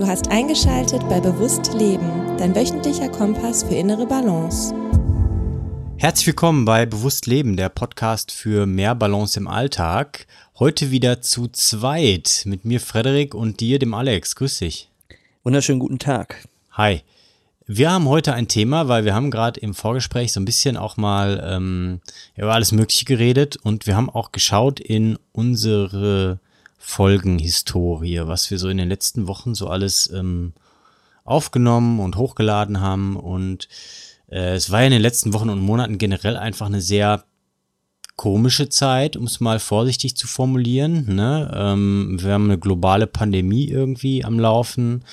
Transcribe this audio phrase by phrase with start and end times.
[0.00, 4.74] Du hast eingeschaltet bei Bewusst Leben, dein wöchentlicher Kompass für innere Balance.
[5.98, 10.26] Herzlich willkommen bei Bewusst Leben, der Podcast für mehr Balance im Alltag.
[10.58, 14.36] Heute wieder zu zweit mit mir Frederik und dir, dem Alex.
[14.36, 14.88] Grüß dich.
[15.44, 16.48] Wunderschönen guten Tag.
[16.70, 17.02] Hi.
[17.66, 20.96] Wir haben heute ein Thema, weil wir haben gerade im Vorgespräch so ein bisschen auch
[20.96, 22.00] mal ähm,
[22.38, 26.40] über alles Mögliche geredet und wir haben auch geschaut in unsere
[26.82, 30.54] Folgenhistorie, was wir so in den letzten Wochen so alles ähm,
[31.24, 33.16] aufgenommen und hochgeladen haben.
[33.16, 33.68] Und
[34.28, 37.24] äh, es war ja in den letzten Wochen und Monaten generell einfach eine sehr
[38.16, 41.14] komische Zeit, um es mal vorsichtig zu formulieren.
[41.14, 41.50] Ne?
[41.54, 45.04] Ähm, wir haben eine globale Pandemie irgendwie am Laufen.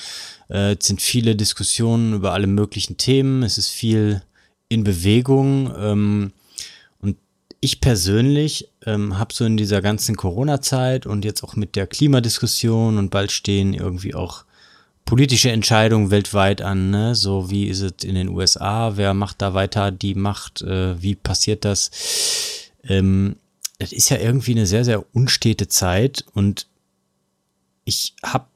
[0.49, 3.43] Äh, es sind viele Diskussionen über alle möglichen Themen.
[3.43, 4.21] Es ist viel
[4.69, 5.73] in Bewegung.
[5.77, 6.31] Ähm,
[7.59, 12.97] ich persönlich ähm, habe so in dieser ganzen Corona-Zeit und jetzt auch mit der Klimadiskussion
[12.97, 14.45] und bald stehen irgendwie auch
[15.05, 17.15] politische Entscheidungen weltweit an, ne?
[17.15, 21.15] So wie ist es in den USA, wer macht da weiter die Macht, äh, wie
[21.15, 21.89] passiert das?
[22.83, 23.37] Ähm,
[23.79, 26.67] das ist ja irgendwie eine sehr, sehr unstete Zeit und
[27.85, 28.49] ich hab,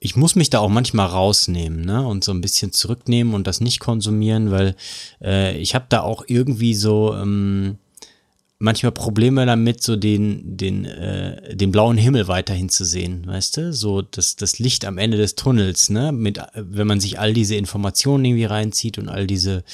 [0.00, 2.06] ich muss mich da auch manchmal rausnehmen, ne?
[2.06, 4.76] Und so ein bisschen zurücknehmen und das nicht konsumieren, weil
[5.22, 7.78] äh, ich habe da auch irgendwie so ähm,
[8.64, 13.72] manchmal Probleme damit, so den, den, äh, den blauen Himmel weiterhin zu sehen, weißt du?
[13.72, 16.10] So das, das Licht am Ende des Tunnels, ne?
[16.12, 19.64] Mit, wenn man sich all diese Informationen irgendwie reinzieht und all diese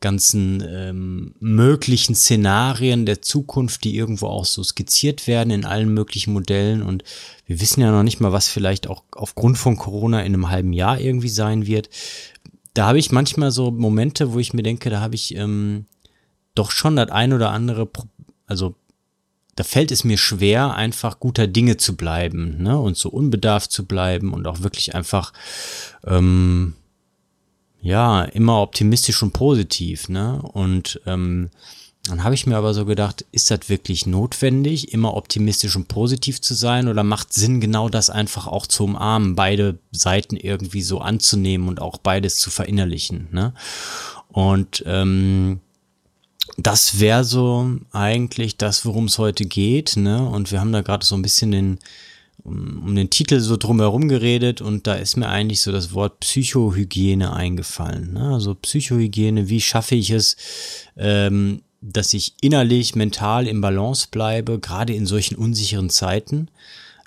[0.00, 6.32] ganzen ähm, möglichen Szenarien der Zukunft, die irgendwo auch so skizziert werden in allen möglichen
[6.32, 6.82] Modellen.
[6.82, 7.04] Und
[7.46, 10.72] wir wissen ja noch nicht mal, was vielleicht auch aufgrund von Corona in einem halben
[10.72, 11.90] Jahr irgendwie sein wird.
[12.72, 15.84] Da habe ich manchmal so Momente, wo ich mir denke, da habe ich ähm,
[16.54, 17.88] doch schon das ein oder andere
[18.50, 18.74] also
[19.56, 22.78] da fällt es mir schwer, einfach guter Dinge zu bleiben, ne?
[22.78, 25.32] Und so unbedarft zu bleiben und auch wirklich einfach
[26.06, 26.74] ähm,
[27.82, 30.40] ja immer optimistisch und positiv, ne?
[30.42, 31.50] Und ähm,
[32.04, 36.40] dann habe ich mir aber so gedacht, ist das wirklich notwendig, immer optimistisch und positiv
[36.40, 41.00] zu sein oder macht Sinn, genau das einfach auch zu umarmen, beide Seiten irgendwie so
[41.00, 43.52] anzunehmen und auch beides zu verinnerlichen, ne?
[44.28, 45.60] Und ähm,
[46.56, 49.96] das wäre so eigentlich das, worum es heute geht.
[49.96, 50.26] Ne?
[50.26, 51.78] Und wir haben da gerade so ein bisschen den,
[52.42, 56.20] um, um den Titel so drumherum geredet und da ist mir eigentlich so das Wort
[56.20, 58.12] Psychohygiene eingefallen.
[58.14, 58.34] Ne?
[58.34, 60.36] Also Psychohygiene, wie schaffe ich es,
[60.96, 66.48] ähm, dass ich innerlich, mental im Balance bleibe, gerade in solchen unsicheren Zeiten.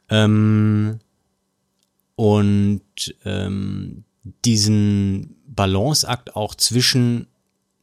[0.09, 0.99] Ähm,
[2.15, 2.81] und
[3.25, 4.03] ähm,
[4.45, 7.27] diesen Balanceakt auch zwischen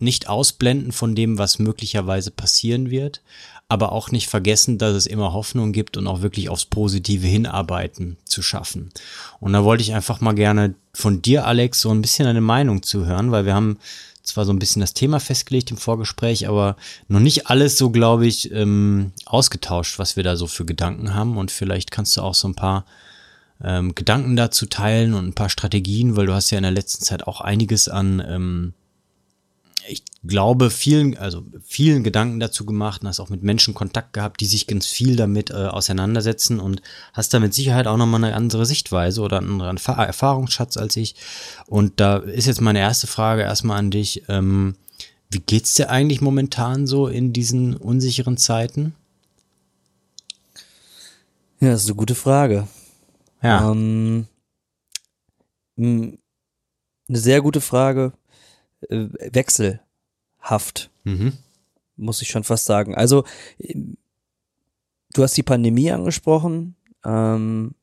[0.00, 3.22] nicht ausblenden von dem, was möglicherweise passieren wird,
[3.68, 8.16] aber auch nicht vergessen, dass es immer Hoffnung gibt und auch wirklich aufs Positive hinarbeiten
[8.24, 8.90] zu schaffen.
[9.38, 12.82] Und da wollte ich einfach mal gerne von dir, Alex, so ein bisschen eine Meinung
[12.82, 13.78] zu hören, weil wir haben
[14.22, 16.76] zwar so ein bisschen das Thema festgelegt im Vorgespräch, aber
[17.08, 21.36] noch nicht alles so, glaube ich, ähm, ausgetauscht, was wir da so für Gedanken haben.
[21.36, 22.84] Und vielleicht kannst du auch so ein paar
[23.62, 27.04] ähm, Gedanken dazu teilen und ein paar Strategien, weil du hast ja in der letzten
[27.04, 28.72] Zeit auch einiges an ähm,
[29.88, 34.40] ich glaube, vielen, also vielen Gedanken dazu gemacht und hast auch mit Menschen Kontakt gehabt,
[34.40, 36.82] die sich ganz viel damit äh, auseinandersetzen und
[37.12, 41.14] hast da mit Sicherheit auch nochmal eine andere Sichtweise oder einen anderen Erfahrungsschatz als ich.
[41.66, 44.24] Und da ist jetzt meine erste Frage erstmal an dich.
[44.28, 44.76] Ähm,
[45.30, 48.94] wie geht's dir eigentlich momentan so in diesen unsicheren Zeiten?
[51.60, 52.66] Ja, das ist eine gute Frage.
[53.42, 53.70] Ja.
[53.70, 54.26] Ähm,
[55.78, 56.18] eine
[57.08, 58.12] sehr gute Frage
[58.88, 61.34] wechselhaft, mhm.
[61.96, 62.94] muss ich schon fast sagen.
[62.94, 63.24] Also,
[63.58, 66.76] du hast die Pandemie angesprochen.
[67.04, 67.74] Ähm,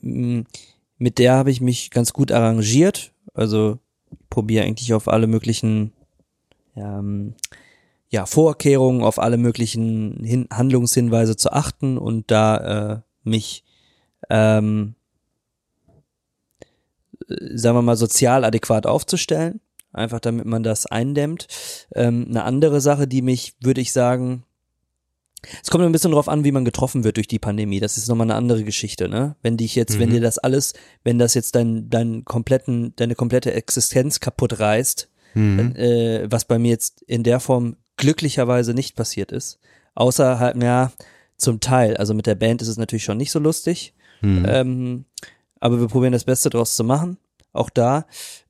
[0.00, 3.12] mit der habe ich mich ganz gut arrangiert.
[3.34, 3.78] Also
[4.30, 5.92] probiere eigentlich auf alle möglichen
[6.76, 7.34] ähm,
[8.08, 13.64] ja, Vorkehrungen, auf alle möglichen Hin Handlungshinweise zu achten und da äh, mich
[14.28, 14.94] ähm,
[17.28, 19.60] sagen wir mal, sozial adäquat aufzustellen.
[19.92, 21.48] Einfach damit man das eindämmt.
[21.94, 24.44] Ähm, eine andere Sache, die mich, würde ich sagen,
[25.62, 27.80] es kommt ein bisschen darauf an, wie man getroffen wird durch die Pandemie.
[27.80, 29.36] Das ist nochmal eine andere Geschichte, ne?
[29.42, 30.00] Wenn dich jetzt, mhm.
[30.00, 30.72] wenn dir das alles,
[31.02, 35.74] wenn das jetzt dein, dein kompletten, deine komplette Existenz kaputt reißt, mhm.
[35.76, 39.58] äh, was bei mir jetzt in der Form glücklicherweise nicht passiert ist.
[39.94, 40.92] Außer halt, ja,
[41.36, 41.96] zum Teil.
[41.96, 43.94] Also mit der Band ist es natürlich schon nicht so lustig.
[44.20, 44.46] Mhm.
[44.48, 45.04] Ähm,
[45.62, 47.18] aber wir probieren das Beste draus zu machen.
[47.52, 48.06] Auch da.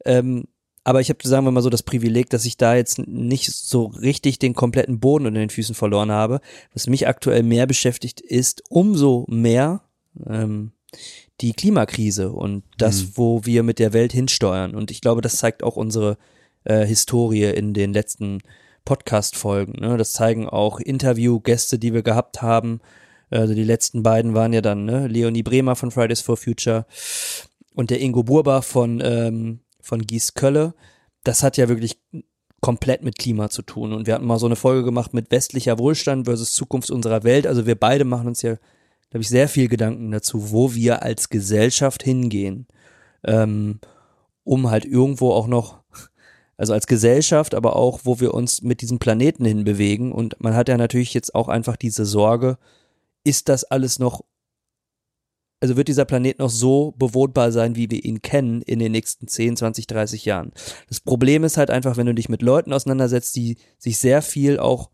[0.07, 0.45] Ähm,
[0.83, 3.85] aber ich habe, sagen wir mal so, das Privileg, dass ich da jetzt nicht so
[3.85, 6.41] richtig den kompletten Boden unter den Füßen verloren habe.
[6.73, 9.83] Was mich aktuell mehr beschäftigt, ist umso mehr,
[10.27, 10.73] ähm,
[11.43, 13.11] die Klimakrise und das, mhm.
[13.17, 14.75] wo wir mit der Welt hinsteuern.
[14.75, 16.17] Und ich glaube, das zeigt auch unsere
[16.65, 18.39] äh, Historie in den letzten
[18.87, 19.81] Podcast-Folgen.
[19.81, 19.99] Ne?
[19.99, 22.81] Das zeigen auch Interviewgäste, die wir gehabt haben.
[23.33, 25.07] Also die letzten beiden waren ja dann ne?
[25.07, 26.87] Leonie Bremer von Fridays for Future
[27.75, 30.75] und der Ingo Burba von, ähm, von Gies Kölle.
[31.25, 31.99] Das hat ja wirklich
[32.61, 33.93] komplett mit Klima zu tun.
[33.93, 37.47] Und wir hatten mal so eine Folge gemacht mit westlicher Wohlstand versus Zukunft unserer Welt.
[37.47, 38.57] Also wir beide machen uns ja,
[39.11, 42.67] glaube ich, sehr viel Gedanken dazu, wo wir als Gesellschaft hingehen,
[43.25, 43.81] ähm,
[44.45, 45.83] um halt irgendwo auch noch
[46.57, 50.13] also als Gesellschaft, aber auch, wo wir uns mit diesem Planeten hinbewegen.
[50.13, 52.59] Und man hat ja natürlich jetzt auch einfach diese Sorge,
[53.25, 54.25] ist das alles noch,
[55.61, 59.29] also wird dieser Planet noch so bewohnbar sein, wie wir ihn kennen in den nächsten
[59.29, 60.53] 10, 20, 30 Jahren?
[60.89, 64.59] Das Problem ist halt einfach, wenn du dich mit Leuten auseinandersetzt, die sich sehr viel
[64.59, 64.91] auch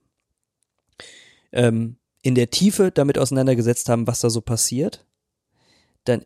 [1.52, 5.06] ähm, in der Tiefe damit auseinandergesetzt haben, was da so passiert,
[6.04, 6.22] dann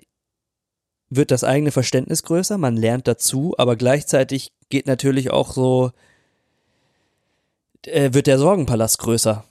[1.11, 5.93] wird das eigene Verständnis größer, man lernt dazu, aber gleichzeitig geht natürlich auch so,
[7.87, 9.45] äh, wird der Sorgenpalast größer,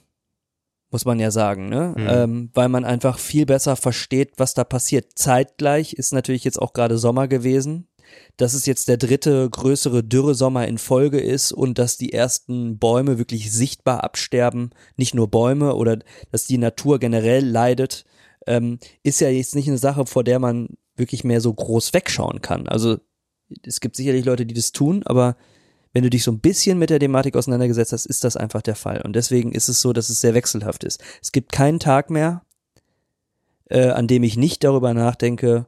[0.92, 1.94] muss man ja sagen, ne?
[1.96, 2.06] Mhm.
[2.08, 5.12] Ähm, weil man einfach viel besser versteht, was da passiert.
[5.16, 7.88] Zeitgleich ist natürlich jetzt auch gerade Sommer gewesen,
[8.36, 13.18] dass es jetzt der dritte größere Dürresommer in Folge ist und dass die ersten Bäume
[13.18, 15.98] wirklich sichtbar absterben, nicht nur Bäume oder
[16.30, 18.04] dass die Natur generell leidet,
[18.46, 22.42] ähm, ist ja jetzt nicht eine Sache, vor der man wirklich mehr so groß wegschauen
[22.42, 22.68] kann.
[22.68, 22.98] Also
[23.64, 25.36] es gibt sicherlich Leute, die das tun, aber
[25.92, 28.76] wenn du dich so ein bisschen mit der Thematik auseinandergesetzt hast, ist das einfach der
[28.76, 29.02] Fall.
[29.02, 31.02] Und deswegen ist es so, dass es sehr wechselhaft ist.
[31.20, 32.42] Es gibt keinen Tag mehr,
[33.68, 35.66] äh, an dem ich nicht darüber nachdenke,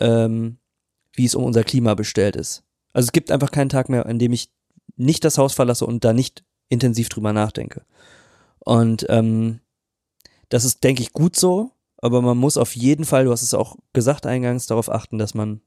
[0.00, 0.58] ähm,
[1.12, 2.64] wie es um unser Klima bestellt ist.
[2.92, 4.50] Also es gibt einfach keinen Tag mehr, an dem ich
[4.96, 7.84] nicht das Haus verlasse und da nicht intensiv drüber nachdenke.
[8.58, 9.60] Und ähm,
[10.48, 13.54] das ist, denke ich, gut so aber man muss auf jeden Fall, du hast es
[13.54, 15.60] auch gesagt eingangs, darauf achten, dass man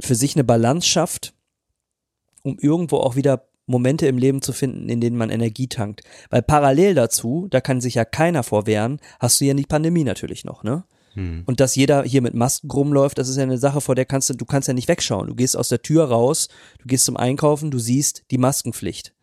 [0.00, 1.34] für sich eine Balance schafft,
[2.42, 6.02] um irgendwo auch wieder Momente im Leben zu finden, in denen man Energie tankt.
[6.30, 10.44] Weil parallel dazu, da kann sich ja keiner vorwehren, hast du ja die Pandemie natürlich
[10.44, 10.84] noch, ne?
[11.14, 11.42] Hm.
[11.46, 14.30] Und dass jeder hier mit Masken rumläuft, das ist ja eine Sache, vor der kannst
[14.30, 15.28] du, du kannst ja nicht wegschauen.
[15.28, 16.48] Du gehst aus der Tür raus,
[16.80, 19.14] du gehst zum Einkaufen, du siehst die Maskenpflicht.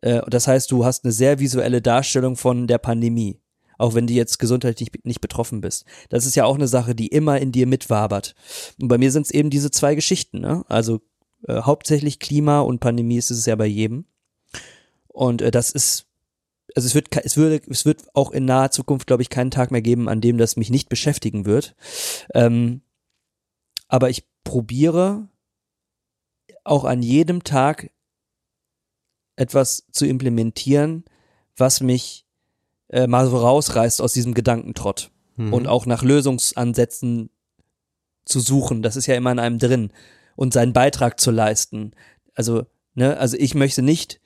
[0.00, 3.38] Äh, das heißt, du hast eine sehr visuelle Darstellung von der Pandemie
[3.80, 5.86] auch wenn du jetzt gesundheitlich nicht betroffen bist.
[6.10, 8.34] Das ist ja auch eine Sache, die immer in dir mitwabert.
[8.78, 10.64] Und bei mir sind es eben diese zwei Geschichten, ne?
[10.68, 11.00] Also
[11.46, 14.04] äh, hauptsächlich Klima und Pandemie ist es ja bei jedem.
[15.08, 16.06] Und äh, das ist,
[16.74, 19.70] also es wird, es würde, es wird auch in naher Zukunft, glaube ich, keinen Tag
[19.70, 21.74] mehr geben, an dem das mich nicht beschäftigen wird.
[22.34, 22.82] Ähm,
[23.88, 25.28] aber ich probiere
[26.64, 27.90] auch an jedem Tag
[29.36, 31.04] etwas zu implementieren,
[31.56, 32.26] was mich
[32.88, 35.52] äh, mal so rausreißt aus diesem Gedankentrott mhm.
[35.52, 37.30] und auch nach Lösungsansätzen
[38.24, 38.82] zu suchen.
[38.82, 39.92] Das ist ja immer in einem drin
[40.40, 41.92] und seinen Beitrag zu leisten.
[42.34, 42.64] Also,
[42.94, 44.22] ne, also ich möchte nicht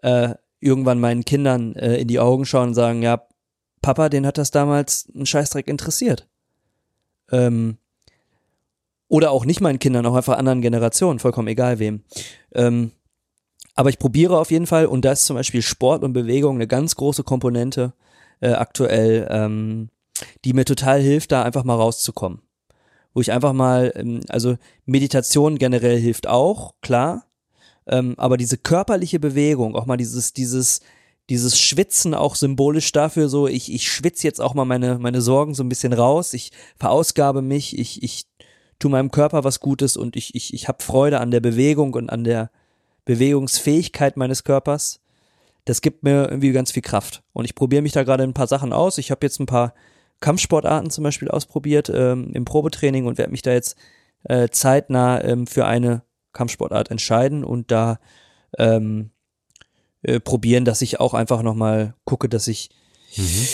[0.00, 3.26] äh, irgendwann meinen Kindern äh, in die Augen schauen und sagen, ja,
[3.82, 6.28] Papa, den hat das damals einen Scheißdreck interessiert.
[7.32, 7.78] Ähm,
[9.08, 12.04] oder auch nicht meinen Kindern, auch einfach anderen Generationen, vollkommen egal wem.
[12.54, 12.92] Ähm,
[13.74, 16.68] aber ich probiere auf jeden Fall, und da ist zum Beispiel Sport und Bewegung eine
[16.68, 17.92] ganz große Komponente,
[18.38, 19.88] äh, aktuell, ähm,
[20.44, 22.45] die mir total hilft, da einfach mal rauszukommen.
[23.16, 27.24] Wo ich einfach mal, ähm, also Meditation generell hilft auch, klar,
[27.86, 30.80] ähm, aber diese körperliche Bewegung, auch mal dieses, dieses,
[31.30, 35.54] dieses Schwitzen auch symbolisch dafür, so ich, ich schwitze jetzt auch mal meine, meine Sorgen
[35.54, 38.26] so ein bisschen raus, ich verausgabe mich, ich, ich
[38.78, 42.10] tu meinem Körper was Gutes und ich, ich, ich habe Freude an der Bewegung und
[42.10, 42.50] an der
[43.06, 45.00] Bewegungsfähigkeit meines Körpers
[45.66, 47.22] das gibt mir irgendwie ganz viel Kraft.
[47.32, 48.98] Und ich probiere mich da gerade ein paar Sachen aus.
[48.98, 49.74] Ich habe jetzt ein paar
[50.20, 53.76] Kampfsportarten zum Beispiel ausprobiert ähm, im Probetraining und werde mich da jetzt
[54.24, 57.98] äh, zeitnah ähm, für eine Kampfsportart entscheiden und da
[58.58, 59.10] ähm,
[60.02, 62.70] äh, probieren, dass ich auch einfach nochmal gucke, dass ich
[63.16, 63.46] mhm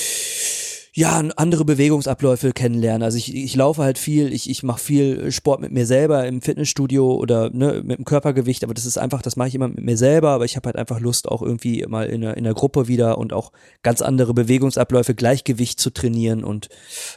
[0.94, 3.02] ja, andere Bewegungsabläufe kennenlernen.
[3.02, 6.42] Also ich, ich laufe halt viel, ich, ich mache viel Sport mit mir selber im
[6.42, 9.80] Fitnessstudio oder ne, mit dem Körpergewicht, aber das ist einfach, das mache ich immer mit
[9.80, 12.52] mir selber, aber ich habe halt einfach Lust, auch irgendwie mal in der, in der
[12.52, 16.68] Gruppe wieder und auch ganz andere Bewegungsabläufe, Gleichgewicht zu trainieren und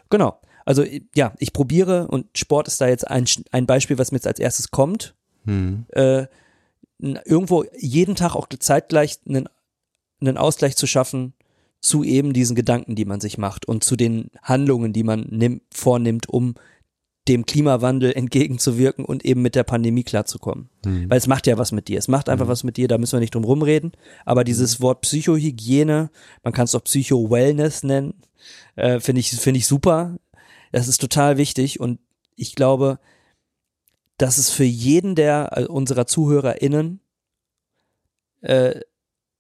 [0.10, 0.40] genau.
[0.64, 4.28] Also ja, ich probiere und Sport ist da jetzt ein, ein Beispiel, was mir jetzt
[4.28, 5.14] als erstes kommt.
[5.44, 5.86] Hm.
[5.90, 6.26] Äh,
[7.00, 9.48] irgendwo jeden Tag auch zeitgleich einen,
[10.22, 11.35] einen Ausgleich zu schaffen
[11.86, 15.62] zu eben diesen Gedanken, die man sich macht und zu den Handlungen, die man nimm,
[15.72, 16.56] vornimmt, um
[17.28, 20.70] dem Klimawandel entgegenzuwirken und eben mit der Pandemie klarzukommen.
[20.86, 21.10] Mhm.
[21.10, 21.98] Weil es macht ja was mit dir.
[21.98, 22.52] Es macht einfach mhm.
[22.52, 23.94] was mit dir, da müssen wir nicht drum rumreden.
[24.26, 24.84] Aber dieses mhm.
[24.84, 26.12] Wort Psychohygiene,
[26.44, 28.14] man kann es auch Psycho-Wellness nennen,
[28.76, 30.18] äh, finde ich, finde ich super.
[30.72, 32.00] Das ist total wichtig und
[32.36, 33.00] ich glaube,
[34.18, 37.00] dass es für jeden der äh, unserer ZuhörerInnen
[38.42, 38.82] äh,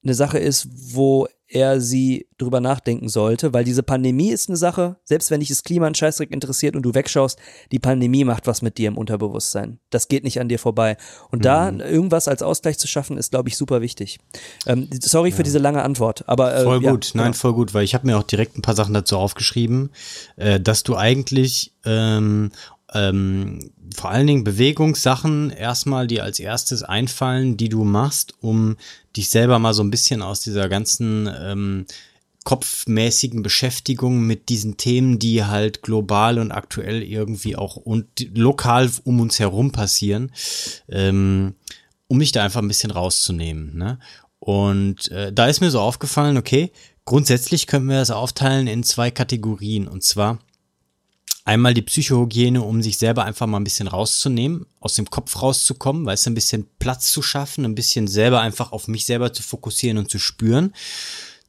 [0.04, 4.98] eine Sache ist, wo er sie drüber nachdenken sollte, weil diese Pandemie ist eine Sache,
[5.06, 7.40] selbst wenn dich das Klima ein Scheißdreck interessiert und du wegschaust,
[7.72, 9.80] die Pandemie macht was mit dir im Unterbewusstsein.
[9.90, 10.98] Das geht nicht an dir vorbei.
[11.32, 11.44] Und mhm.
[11.44, 14.20] da irgendwas als Ausgleich zu schaffen, ist, glaube ich, super wichtig.
[14.68, 15.36] Ähm, sorry ja.
[15.38, 18.06] für diese lange Antwort, aber äh, voll gut, ja, nein, voll gut, weil ich habe
[18.06, 19.92] mir auch direkt ein paar Sachen dazu aufgeschrieben,
[20.36, 22.52] äh, dass du eigentlich ähm,
[22.96, 28.78] ähm, vor allen Dingen Bewegungssachen erstmal die als erstes einfallen, die du machst, um
[29.16, 31.86] dich selber mal so ein bisschen aus dieser ganzen ähm,
[32.46, 39.20] kopfmäßigen Beschäftigung mit diesen Themen, die halt global und aktuell irgendwie auch und lokal um
[39.20, 40.32] uns herum passieren,
[40.88, 41.56] ähm,
[42.08, 43.76] um mich da einfach ein bisschen rauszunehmen.
[43.76, 44.00] Ne?
[44.40, 46.72] Und äh, da ist mir so aufgefallen, okay,
[47.04, 49.88] grundsätzlich können wir das aufteilen in zwei Kategorien.
[49.88, 50.40] Und zwar
[51.48, 56.04] Einmal die Psychohygiene, um sich selber einfach mal ein bisschen rauszunehmen, aus dem Kopf rauszukommen,
[56.08, 59.44] weil es ein bisschen Platz zu schaffen, ein bisschen selber einfach auf mich selber zu
[59.44, 60.74] fokussieren und zu spüren.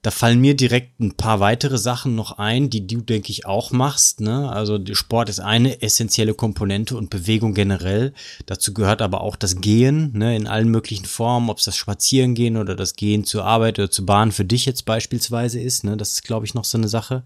[0.03, 3.73] Da fallen mir direkt ein paar weitere Sachen noch ein, die du, denke ich, auch
[3.73, 4.21] machst.
[4.21, 4.49] Ne?
[4.53, 8.13] Also Sport ist eine essentielle Komponente und Bewegung generell.
[8.45, 10.37] Dazu gehört aber auch das Gehen ne?
[10.37, 14.07] in allen möglichen Formen, ob es das Spazierengehen oder das Gehen zur Arbeit oder zur
[14.07, 15.83] Bahn für dich jetzt beispielsweise ist.
[15.83, 15.97] Ne?
[15.97, 17.25] Das ist, glaube ich, noch so eine Sache.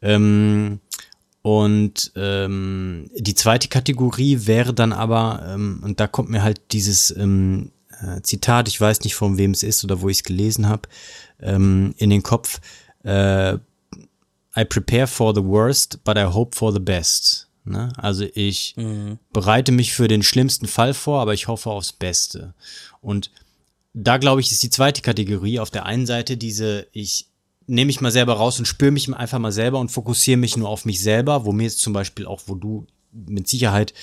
[0.00, 0.80] Ähm,
[1.44, 7.14] und ähm, die zweite Kategorie wäre dann aber, ähm, und da kommt mir halt dieses
[7.14, 7.70] ähm,
[8.00, 10.88] äh, Zitat, ich weiß nicht von wem es ist oder wo ich es gelesen habe,
[11.42, 12.62] ähm, in den Kopf.
[13.02, 13.56] Äh,
[14.56, 17.50] I prepare for the worst, but I hope for the best.
[17.66, 17.92] Ne?
[17.98, 19.18] Also ich mhm.
[19.34, 22.54] bereite mich für den schlimmsten Fall vor, aber ich hoffe aufs Beste.
[23.02, 23.30] Und
[23.92, 27.28] da glaube ich, ist die zweite Kategorie auf der einen Seite diese, ich
[27.66, 30.68] nehme ich mal selber raus und spüre mich einfach mal selber und fokussiere mich nur
[30.68, 33.94] auf mich selber, wo mir jetzt zum Beispiel auch, wo du mit Sicherheit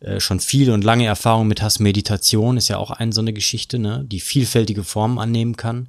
[0.00, 3.32] äh, schon viel und lange Erfahrung mit hast, Meditation ist ja auch eine so eine
[3.32, 5.88] Geschichte, ne, die vielfältige Formen annehmen kann.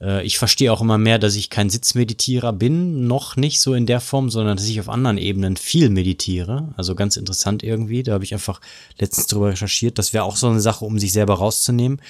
[0.00, 3.86] Äh, ich verstehe auch immer mehr, dass ich kein Sitzmeditierer bin, noch nicht so in
[3.86, 6.74] der Form, sondern dass ich auf anderen Ebenen viel meditiere.
[6.76, 8.02] Also ganz interessant irgendwie.
[8.02, 8.60] Da habe ich einfach
[8.98, 9.98] letztens drüber recherchiert.
[9.98, 12.00] Das wäre auch so eine Sache, um sich selber rauszunehmen.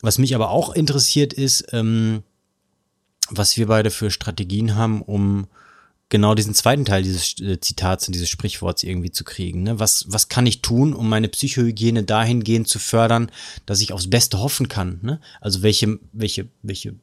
[0.00, 2.22] Was mich aber auch interessiert ist, ähm,
[3.30, 5.46] was wir beide für Strategien haben, um
[6.08, 9.62] genau diesen zweiten Teil dieses äh, Zitats und dieses Sprichworts irgendwie zu kriegen.
[9.62, 9.78] Ne?
[9.78, 13.30] Was, was kann ich tun, um meine Psychohygiene dahingehend zu fördern,
[13.66, 15.00] dass ich aufs Beste hoffen kann?
[15.02, 15.20] Ne?
[15.40, 16.94] Also welche, welche, welche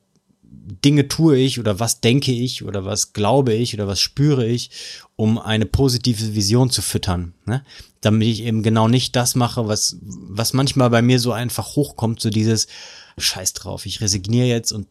[0.84, 4.70] Dinge tue ich oder was denke ich oder was glaube ich oder was spüre ich,
[5.16, 7.64] um eine positive Vision zu füttern, ne?
[8.02, 12.20] damit ich eben genau nicht das mache, was, was manchmal bei mir so einfach hochkommt,
[12.20, 12.68] so dieses
[13.18, 14.88] Scheiß drauf, ich resigniere jetzt und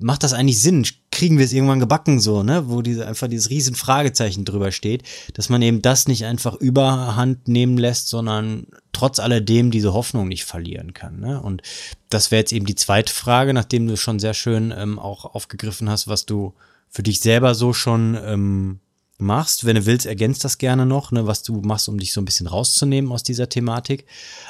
[0.00, 0.86] macht das eigentlich Sinn?
[1.10, 2.68] Kriegen wir es irgendwann gebacken so, ne?
[2.68, 5.02] Wo diese einfach dieses riesen Fragezeichen drüber steht,
[5.34, 10.44] dass man eben das nicht einfach überhand nehmen lässt, sondern trotz alledem diese Hoffnung nicht
[10.44, 11.20] verlieren kann.
[11.20, 11.40] Ne?
[11.40, 11.62] Und
[12.10, 15.88] das wäre jetzt eben die zweite Frage, nachdem du schon sehr schön ähm, auch aufgegriffen
[15.88, 16.54] hast, was du
[16.88, 18.80] für dich selber so schon ähm,
[19.18, 19.66] machst.
[19.66, 22.24] Wenn du willst, ergänzt das gerne noch, ne, was du machst, um dich so ein
[22.24, 24.06] bisschen rauszunehmen aus dieser Thematik.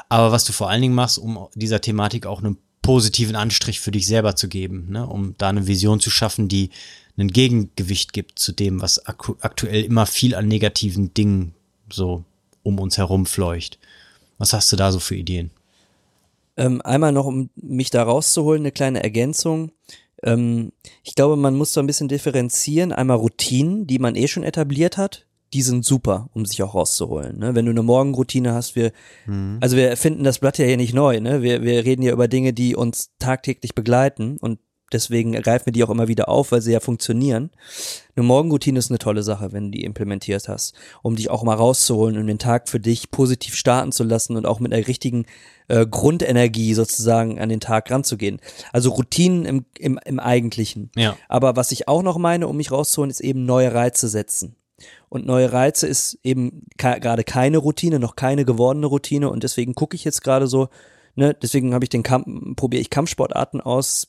[0.08, 3.90] Aber was du vor allen Dingen machst, um dieser Thematik auch einen positiven Anstrich für
[3.90, 5.06] dich selber zu geben, ne?
[5.06, 6.70] um da eine Vision zu schaffen, die
[7.16, 11.54] ein Gegengewicht gibt zu dem, was ak aktuell immer viel an negativen Dingen
[11.92, 12.24] so
[12.62, 13.78] um uns herum fleucht.
[14.38, 15.50] Was hast du da so für Ideen?
[16.56, 19.72] Ähm, einmal noch, um mich da rauszuholen, eine kleine Ergänzung.
[20.22, 22.92] Ähm, ich glaube, man muss so ein bisschen differenzieren.
[22.92, 27.38] Einmal Routinen, die man eh schon etabliert hat, die sind super, um sich auch rauszuholen.
[27.38, 27.54] Ne?
[27.54, 28.92] Wenn du eine Morgenroutine hast, wir,
[29.26, 29.58] mhm.
[29.60, 31.42] also wir finden das Blatt ja hier nicht neu, ne?
[31.42, 34.58] Wir, wir reden ja über Dinge, die uns tagtäglich begleiten und
[34.92, 37.50] deswegen greifen wir die auch immer wieder auf, weil sie ja funktionieren.
[38.16, 41.54] Eine Morgenroutine ist eine tolle Sache, wenn du die implementiert hast, um dich auch mal
[41.54, 45.26] rauszuholen und den Tag für dich positiv starten zu lassen und auch mit einer richtigen
[45.68, 48.40] äh, Grundenergie sozusagen an den Tag ranzugehen.
[48.72, 50.90] Also Routinen im, im, im Eigentlichen.
[50.96, 51.16] Ja.
[51.28, 54.56] Aber was ich auch noch meine, um mich rauszuholen, ist eben neue Reize setzen.
[55.08, 59.96] Und neue Reize ist eben gerade keine Routine, noch keine gewordene Routine und deswegen gucke
[59.96, 60.68] ich jetzt gerade so,
[61.14, 64.08] ne, deswegen habe ich den Kampf, probiere ich Kampfsportarten aus,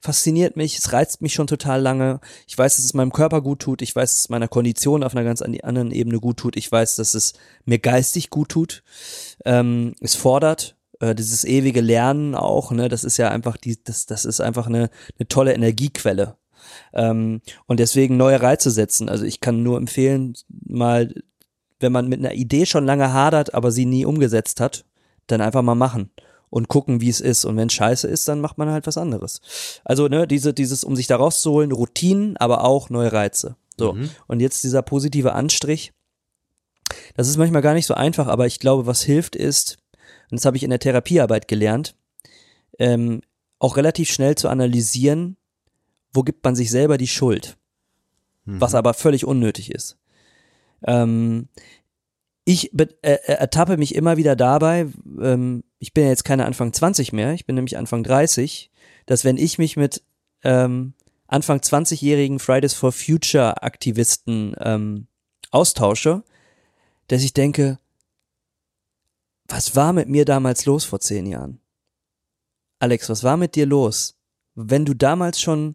[0.00, 2.20] fasziniert mich, es reizt mich schon total lange.
[2.46, 5.14] Ich weiß, dass es meinem Körper gut tut, ich weiß, dass es meiner Kondition auf
[5.14, 7.34] einer ganz anderen Ebene gut tut, ich weiß, dass es
[7.66, 8.82] mir geistig gut tut.
[9.44, 14.06] Ähm, es fordert äh, dieses ewige Lernen auch, ne, das ist ja einfach die, das,
[14.06, 14.88] das ist einfach eine,
[15.18, 16.37] eine tolle Energiequelle.
[16.92, 19.08] Ähm, und deswegen neue Reize setzen.
[19.08, 20.34] Also ich kann nur empfehlen,
[20.66, 21.14] mal,
[21.80, 24.84] wenn man mit einer Idee schon lange hadert, aber sie nie umgesetzt hat,
[25.26, 26.10] dann einfach mal machen
[26.50, 27.44] und gucken, wie es ist.
[27.44, 29.40] Und wenn scheiße ist, dann macht man halt was anderes.
[29.84, 33.56] Also, ne, diese, dieses, um sich da rauszuholen, Routinen, aber auch neue Reize.
[33.78, 33.92] So.
[33.92, 34.10] Mhm.
[34.26, 35.92] Und jetzt dieser positive Anstrich.
[37.16, 39.78] das ist manchmal gar nicht so einfach, aber ich glaube, was hilft ist,
[40.30, 41.94] und das habe ich in der Therapiearbeit gelernt,
[42.78, 43.20] ähm,
[43.58, 45.36] auch relativ schnell zu analysieren,
[46.12, 47.56] wo gibt man sich selber die Schuld,
[48.44, 48.60] mhm.
[48.60, 49.98] was aber völlig unnötig ist.
[50.84, 51.48] Ähm,
[52.44, 54.86] ich äh, äh, ertappe mich immer wieder dabei,
[55.20, 58.70] ähm, ich bin ja jetzt keine Anfang 20 mehr, ich bin nämlich Anfang 30,
[59.06, 60.02] dass wenn ich mich mit
[60.44, 60.94] ähm,
[61.26, 65.08] Anfang 20-jährigen Fridays for Future Aktivisten ähm,
[65.50, 66.24] austausche,
[67.08, 67.78] dass ich denke,
[69.46, 71.60] was war mit mir damals los vor zehn Jahren?
[72.78, 74.18] Alex, was war mit dir los?
[74.54, 75.74] Wenn du damals schon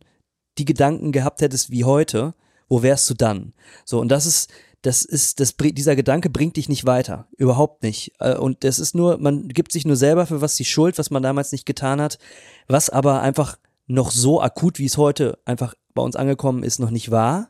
[0.58, 2.34] die Gedanken gehabt hättest wie heute,
[2.70, 3.54] wo wärst du dann?
[3.86, 7.28] So, und das ist, das ist, das, dieser Gedanke bringt dich nicht weiter.
[7.38, 8.14] Überhaupt nicht.
[8.20, 11.10] Äh, und das ist nur, man gibt sich nur selber für was die Schuld, was
[11.10, 12.20] man damals nicht getan hat,
[12.68, 13.58] was aber einfach
[13.88, 17.50] noch so akut, wie es heute einfach bei uns angekommen ist, noch nicht war.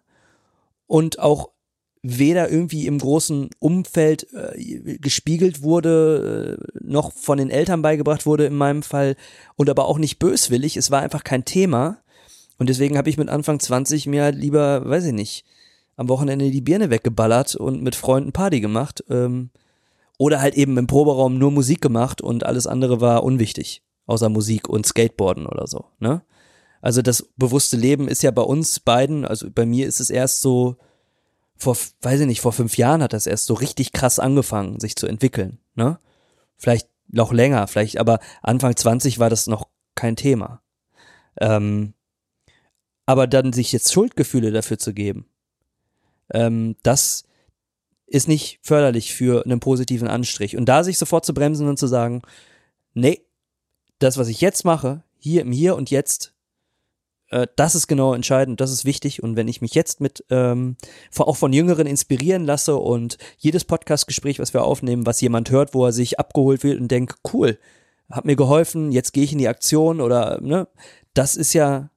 [0.85, 1.49] Und auch
[2.03, 8.45] weder irgendwie im großen Umfeld äh, gespiegelt wurde, äh, noch von den Eltern beigebracht wurde
[8.45, 9.15] in meinem Fall
[9.55, 10.75] und aber auch nicht böswillig.
[10.75, 12.02] Es war einfach kein Thema.
[12.57, 15.45] Und deswegen habe ich mit Anfang 20 mir halt lieber, weiß ich nicht,
[15.95, 19.03] am Wochenende die Birne weggeballert und mit Freunden Party gemacht.
[19.09, 19.49] Ähm,
[20.17, 24.69] oder halt eben im Proberaum nur Musik gemacht und alles andere war unwichtig, außer Musik
[24.69, 25.85] und Skateboarden oder so.
[25.99, 26.21] Ne?
[26.81, 30.41] Also das bewusste Leben ist ja bei uns beiden, also bei mir ist es erst
[30.41, 30.77] so,
[31.55, 34.95] vor, weiß ich nicht, vor fünf Jahren hat das erst so richtig krass angefangen, sich
[34.95, 35.59] zu entwickeln.
[35.75, 35.99] Ne?
[36.57, 40.61] Vielleicht noch länger, vielleicht, aber Anfang 20 war das noch kein Thema.
[41.39, 41.93] Ähm,
[43.05, 45.25] aber dann sich jetzt Schuldgefühle dafür zu geben,
[46.31, 47.25] ähm, das
[48.07, 50.55] ist nicht förderlich für einen positiven Anstrich.
[50.55, 52.21] Und da sich sofort zu bremsen und zu sagen,
[52.93, 53.25] nee,
[53.99, 56.33] das, was ich jetzt mache, hier im Hier und Jetzt,
[57.29, 59.23] äh, das ist genau entscheidend, das ist wichtig.
[59.23, 60.77] Und wenn ich mich jetzt mit ähm,
[61.17, 65.85] auch von Jüngeren inspirieren lasse und jedes Podcast-Gespräch, was wir aufnehmen, was jemand hört, wo
[65.85, 67.57] er sich abgeholt wird und denkt, cool,
[68.11, 70.67] hat mir geholfen, jetzt gehe ich in die Aktion oder ne,
[71.13, 71.89] das ist ja,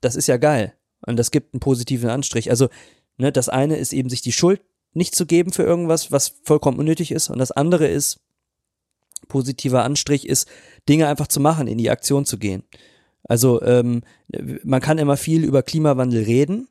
[0.00, 0.74] das ist ja geil.
[1.06, 2.50] Und das gibt einen positiven Anstrich.
[2.50, 2.68] Also,
[3.16, 4.60] ne, das eine ist eben, sich die Schuld
[4.92, 7.30] nicht zu geben für irgendwas, was vollkommen unnötig ist.
[7.30, 8.20] Und das andere ist,
[9.28, 10.48] positiver Anstrich ist,
[10.88, 12.64] Dinge einfach zu machen, in die Aktion zu gehen.
[13.24, 14.02] Also ähm,
[14.64, 16.68] man kann immer viel über Klimawandel reden,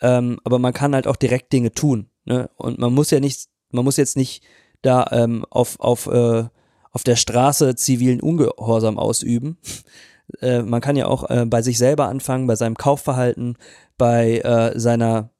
[0.00, 2.08] ähm, aber man kann halt auch direkt Dinge tun.
[2.24, 2.50] Ne?
[2.56, 4.44] Und man muss ja nicht, man muss jetzt nicht
[4.82, 6.44] da ähm, auf, auf, äh,
[6.90, 9.58] auf der Straße zivilen Ungehorsam ausüben.
[10.40, 13.56] Äh, man kann ja auch äh, bei sich selber anfangen, bei seinem Kaufverhalten,
[13.98, 15.30] bei äh, seiner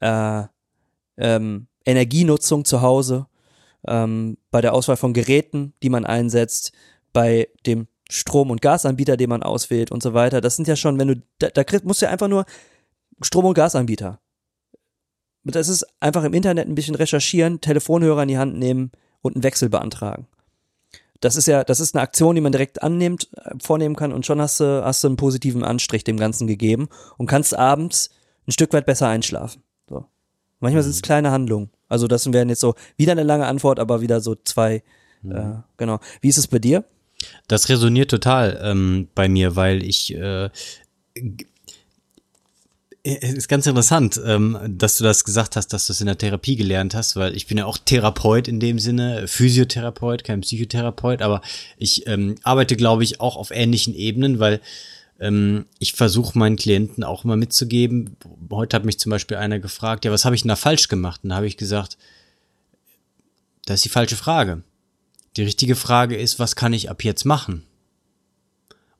[0.00, 0.44] äh,
[1.16, 3.26] ähm, Energienutzung zu Hause,
[3.86, 6.72] ähm, bei der Auswahl von Geräten, die man einsetzt,
[7.12, 10.40] bei dem Strom- und Gasanbieter, den man auswählt und so weiter.
[10.40, 12.44] Das sind ja schon, wenn du, da, da kriegst, musst du ja einfach nur
[13.22, 14.20] Strom- und Gasanbieter.
[15.44, 19.42] Das ist einfach im Internet ein bisschen recherchieren, Telefonhörer in die Hand nehmen und einen
[19.42, 20.28] Wechsel beantragen.
[21.22, 24.26] Das ist ja, das ist eine Aktion, die man direkt annimmt, äh, vornehmen kann und
[24.26, 28.10] schon hast du, hast du einen positiven Anstrich dem Ganzen gegeben und kannst abends
[28.46, 29.62] ein Stück weit besser einschlafen.
[29.88, 30.04] So.
[30.58, 31.06] Manchmal sind es mhm.
[31.06, 31.70] kleine Handlungen.
[31.88, 34.82] Also das wären jetzt so wieder eine lange Antwort, aber wieder so zwei.
[35.22, 35.32] Mhm.
[35.32, 36.00] Äh, genau.
[36.20, 36.84] Wie ist es bei dir?
[37.46, 40.50] Das resoniert total ähm, bei mir, weil ich äh,
[43.04, 46.54] ist ganz interessant, ähm, dass du das gesagt hast, dass du es in der Therapie
[46.54, 51.40] gelernt hast, weil ich bin ja auch Therapeut in dem Sinne, Physiotherapeut, kein Psychotherapeut, aber
[51.78, 54.60] ich ähm, arbeite, glaube ich, auch auf ähnlichen Ebenen, weil
[55.18, 58.16] ähm, ich versuche meinen Klienten auch immer mitzugeben.
[58.50, 61.24] Heute hat mich zum Beispiel einer gefragt, ja, was habe ich denn da falsch gemacht?
[61.24, 61.98] Und da habe ich gesagt,
[63.64, 64.62] das ist die falsche Frage.
[65.36, 67.64] Die richtige Frage ist, was kann ich ab jetzt machen?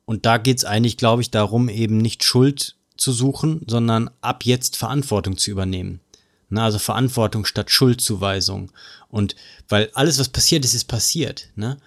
[0.06, 4.76] Und da geht's eigentlich, glaube ich, darum, eben nicht Schuld zu suchen, sondern ab jetzt
[4.76, 6.00] Verantwortung zu übernehmen.
[6.48, 8.72] Na, also Verantwortung statt Schuldzuweisung.
[9.08, 9.36] Und
[9.68, 11.48] weil alles, was passiert ist, ist passiert.
[11.56, 11.78] Ne?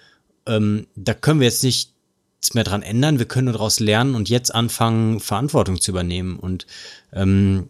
[0.46, 3.20] Ähm, da können wir jetzt nichts mehr dran ändern.
[3.20, 6.38] Wir können nur daraus lernen und jetzt anfangen, Verantwortung zu übernehmen.
[6.38, 6.66] Und
[7.14, 7.70] ähm,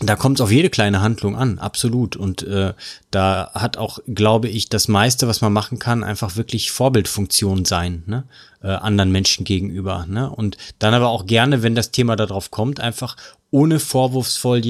[0.00, 2.16] da kommt es auf jede kleine Handlung an, absolut.
[2.16, 2.74] Und äh,
[3.12, 8.02] da hat auch, glaube ich, das meiste, was man machen kann, einfach wirklich Vorbildfunktion sein,
[8.06, 8.24] ne?
[8.60, 10.06] Äh, anderen Menschen gegenüber.
[10.08, 10.30] Ne?
[10.30, 13.16] Und dann aber auch gerne, wenn das Thema darauf kommt, einfach
[13.50, 14.62] ohne vorwurfsvoll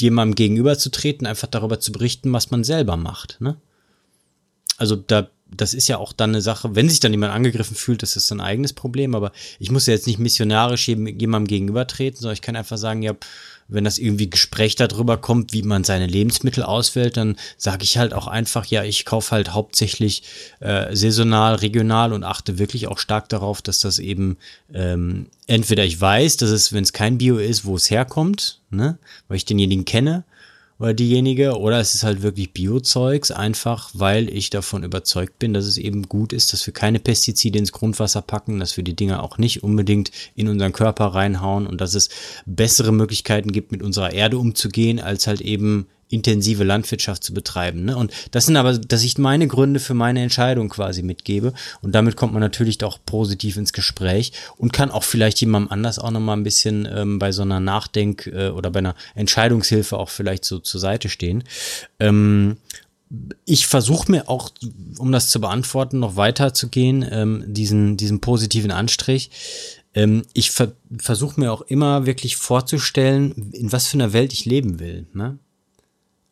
[0.00, 3.40] jemandem gegenüber zu treten, einfach darüber zu berichten, was man selber macht.
[3.40, 3.56] Ne?
[4.76, 8.02] Also da das ist ja auch dann eine Sache, wenn sich dann jemand angegriffen fühlt,
[8.02, 12.34] das ist ein eigenes Problem, aber ich muss ja jetzt nicht missionarisch jemandem gegenübertreten, sondern
[12.34, 13.14] ich kann einfach sagen, ja,
[13.68, 18.12] wenn das irgendwie Gespräch darüber kommt, wie man seine Lebensmittel auswählt, dann sage ich halt
[18.12, 20.22] auch einfach, ja, ich kaufe halt hauptsächlich
[20.60, 24.36] äh, saisonal, regional und achte wirklich auch stark darauf, dass das eben
[24.72, 28.98] ähm, entweder ich weiß, dass es, wenn es kein Bio ist, wo es herkommt, ne,
[29.28, 30.24] weil ich denjenigen kenne,
[30.84, 35.64] oder diejenige, oder es ist halt wirklich Biozeugs, einfach weil ich davon überzeugt bin, dass
[35.64, 39.22] es eben gut ist, dass wir keine Pestizide ins Grundwasser packen, dass wir die Dinger
[39.22, 42.10] auch nicht unbedingt in unseren Körper reinhauen und dass es
[42.44, 47.84] bessere Möglichkeiten gibt, mit unserer Erde umzugehen, als halt eben intensive Landwirtschaft zu betreiben.
[47.84, 47.96] Ne?
[47.96, 51.52] Und das sind aber, dass ich meine Gründe für meine Entscheidung quasi mitgebe.
[51.82, 55.98] Und damit kommt man natürlich auch positiv ins Gespräch und kann auch vielleicht jemandem anders
[55.98, 60.08] auch nochmal ein bisschen ähm, bei so einer Nachdenk- äh, oder bei einer Entscheidungshilfe auch
[60.08, 61.44] vielleicht so zur Seite stehen.
[62.00, 62.56] Ähm,
[63.44, 64.50] ich versuche mir auch,
[64.98, 69.30] um das zu beantworten, noch weiter zu gehen, ähm, diesen, diesen positiven Anstrich.
[69.94, 74.44] Ähm, ich ver versuche mir auch immer wirklich vorzustellen, in was für einer Welt ich
[74.44, 75.06] leben will.
[75.12, 75.38] Ne?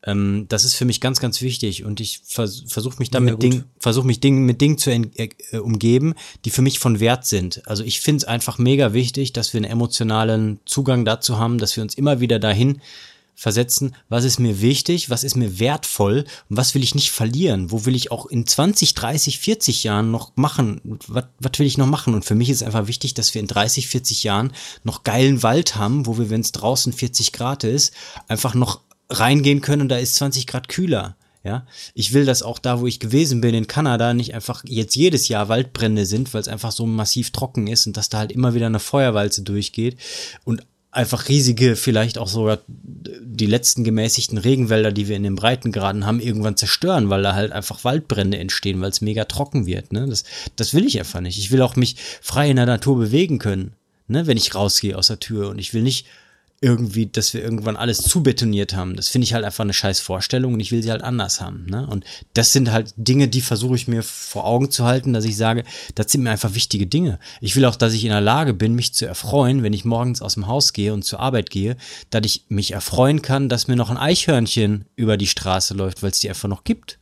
[0.05, 3.51] Ähm, das ist für mich ganz, ganz wichtig und ich vers versuche mich damit ja,
[3.51, 7.67] Ding, versuche mich Ding, mit Dingen zu äh, umgeben, die für mich von Wert sind.
[7.69, 11.77] Also ich finde es einfach mega wichtig, dass wir einen emotionalen Zugang dazu haben, dass
[11.77, 12.81] wir uns immer wieder dahin
[13.35, 17.71] versetzen, was ist mir wichtig, was ist mir wertvoll und was will ich nicht verlieren,
[17.71, 21.79] wo will ich auch in 20, 30, 40 Jahren noch machen, was, was will ich
[21.79, 22.15] noch machen?
[22.15, 24.53] Und für mich ist einfach wichtig, dass wir in 30, 40 Jahren
[24.85, 27.93] noch geilen Wald haben, wo wir, wenn es draußen 40 Grad ist,
[28.29, 28.81] einfach noch
[29.19, 31.17] reingehen können und da ist 20 Grad kühler.
[31.45, 34.95] Ja, ich will, dass auch da, wo ich gewesen bin in Kanada, nicht einfach jetzt
[34.95, 38.31] jedes Jahr Waldbrände sind, weil es einfach so massiv trocken ist und dass da halt
[38.31, 39.97] immer wieder eine Feuerwalze durchgeht
[40.45, 46.07] und einfach riesige, vielleicht auch sogar die letzten gemäßigten Regenwälder, die wir in den Breitengraden
[46.07, 49.93] haben, irgendwann zerstören, weil da halt einfach Waldbrände entstehen, weil es mega trocken wird.
[49.93, 50.07] Ne?
[50.07, 51.39] Das, das will ich einfach nicht.
[51.39, 53.73] Ich will auch mich frei in der Natur bewegen können,
[54.07, 54.27] ne?
[54.27, 56.07] wenn ich rausgehe aus der Tür und ich will nicht
[56.63, 58.95] irgendwie, dass wir irgendwann alles zubetoniert haben.
[58.95, 61.67] Das finde ich halt einfach eine scheiß Vorstellung und ich will sie halt anders haben.
[61.67, 61.87] Ne?
[61.87, 65.37] Und das sind halt Dinge, die versuche ich mir vor Augen zu halten, dass ich
[65.37, 65.65] sage,
[65.97, 67.19] das sind mir einfach wichtige Dinge.
[67.41, 70.23] Ich will auch, dass ich in der Lage bin, mich zu erfreuen, wenn ich morgens
[70.23, 71.77] aus dem Haus gehe und zur Arbeit gehe,
[72.11, 76.13] dass ich mich erfreuen kann, dass mir noch ein Eichhörnchen über die Straße läuft, weil
[76.13, 77.01] es die einfach noch gibt.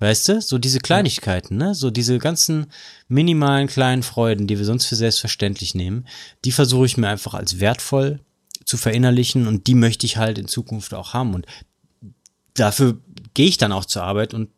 [0.00, 0.40] Weißt du?
[0.40, 1.74] So diese Kleinigkeiten, ne?
[1.74, 2.66] So diese ganzen
[3.08, 6.06] minimalen kleinen Freuden, die wir sonst für selbstverständlich nehmen,
[6.44, 8.20] die versuche ich mir einfach als wertvoll
[8.64, 11.34] zu verinnerlichen und die möchte ich halt in Zukunft auch haben.
[11.34, 11.46] Und
[12.54, 12.98] dafür
[13.34, 14.50] gehe ich dann auch zur Arbeit und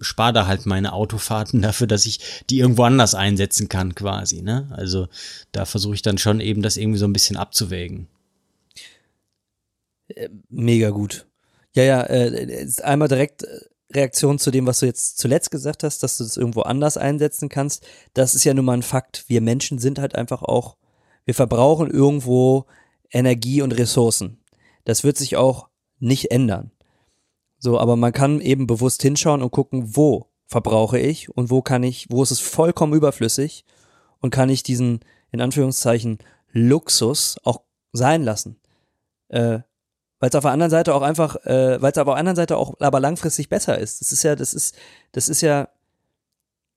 [0.00, 4.42] spare da halt meine Autofahrten dafür, dass ich die irgendwo anders einsetzen kann, quasi.
[4.42, 4.68] Ne?
[4.72, 5.08] Also
[5.52, 8.08] da versuche ich dann schon eben das irgendwie so ein bisschen abzuwägen.
[10.08, 11.26] Äh, mega gut.
[11.74, 13.60] Ja, ja, äh, einmal direkt äh,
[13.92, 17.48] Reaktion zu dem, was du jetzt zuletzt gesagt hast, dass du das irgendwo anders einsetzen
[17.48, 19.24] kannst, das ist ja nun mal ein Fakt.
[19.28, 20.76] Wir Menschen sind halt einfach auch,
[21.24, 22.66] wir verbrauchen irgendwo
[23.10, 24.38] Energie und Ressourcen.
[24.84, 26.70] Das wird sich auch nicht ändern.
[27.58, 31.82] So, aber man kann eben bewusst hinschauen und gucken, wo verbrauche ich und wo kann
[31.82, 33.64] ich, wo ist es vollkommen überflüssig
[34.20, 36.18] und kann ich diesen, in Anführungszeichen,
[36.52, 38.58] Luxus auch sein lassen.
[39.28, 39.60] Äh,
[40.20, 42.36] weil es auf der anderen Seite auch einfach, äh, weil es aber auf der anderen
[42.36, 44.00] Seite auch aber langfristig besser ist.
[44.00, 44.76] Das ist ja, das ist,
[45.12, 45.68] das ist ja,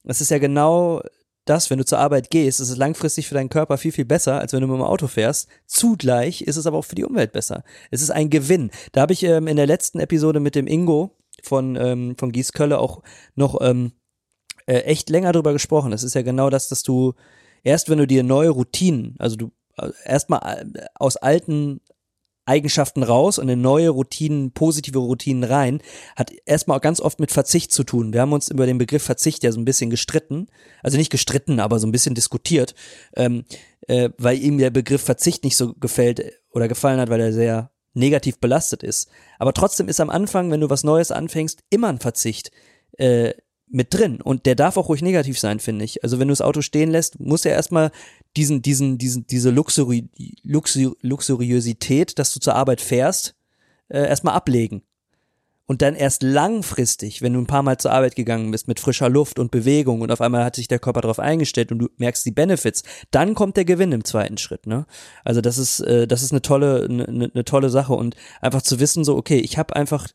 [0.03, 1.01] das ist ja genau
[1.45, 4.39] das, wenn du zur Arbeit gehst, ist es langfristig für deinen Körper viel, viel besser,
[4.39, 5.49] als wenn du mit dem Auto fährst.
[5.65, 7.63] Zugleich ist es aber auch für die Umwelt besser.
[7.89, 8.69] Es ist ein Gewinn.
[8.91, 12.77] Da habe ich ähm, in der letzten Episode mit dem Ingo von, ähm, von Gießkölle
[12.77, 13.01] auch
[13.35, 13.93] noch ähm,
[14.67, 15.93] äh, echt länger drüber gesprochen.
[15.93, 17.13] Es ist ja genau das, dass du
[17.63, 21.81] erst, wenn du dir neue Routinen, also du äh, erstmal äh, aus alten
[22.51, 25.81] Eigenschaften raus und in neue Routinen, positive Routinen rein,
[26.17, 28.11] hat erstmal ganz oft mit Verzicht zu tun.
[28.11, 30.47] Wir haben uns über den Begriff Verzicht ja so ein bisschen gestritten,
[30.83, 32.75] also nicht gestritten, aber so ein bisschen diskutiert,
[33.15, 33.45] ähm,
[33.87, 37.71] äh, weil ihm der Begriff Verzicht nicht so gefällt oder gefallen hat, weil er sehr
[37.93, 39.09] negativ belastet ist.
[39.39, 42.51] Aber trotzdem ist am Anfang, wenn du was Neues anfängst, immer ein Verzicht.
[42.97, 43.33] Äh,
[43.71, 44.21] mit drin.
[44.21, 46.03] Und der darf auch ruhig negativ sein, finde ich.
[46.03, 47.91] Also wenn du das Auto stehen lässt, muss er erstmal
[48.35, 50.09] diesen, diesen, diesen, diese Luxuri,
[50.43, 53.35] Luxu, Luxuriosität, dass du zur Arbeit fährst,
[53.89, 54.83] äh, erstmal ablegen.
[55.67, 59.07] Und dann erst langfristig, wenn du ein paar Mal zur Arbeit gegangen bist mit frischer
[59.07, 62.25] Luft und Bewegung und auf einmal hat sich der Körper darauf eingestellt und du merkst
[62.25, 64.67] die Benefits, dann kommt der Gewinn im zweiten Schritt.
[64.67, 64.85] Ne?
[65.23, 68.81] Also das ist, äh, das ist eine tolle, eine, eine tolle Sache und einfach zu
[68.81, 70.09] wissen so, okay, ich habe einfach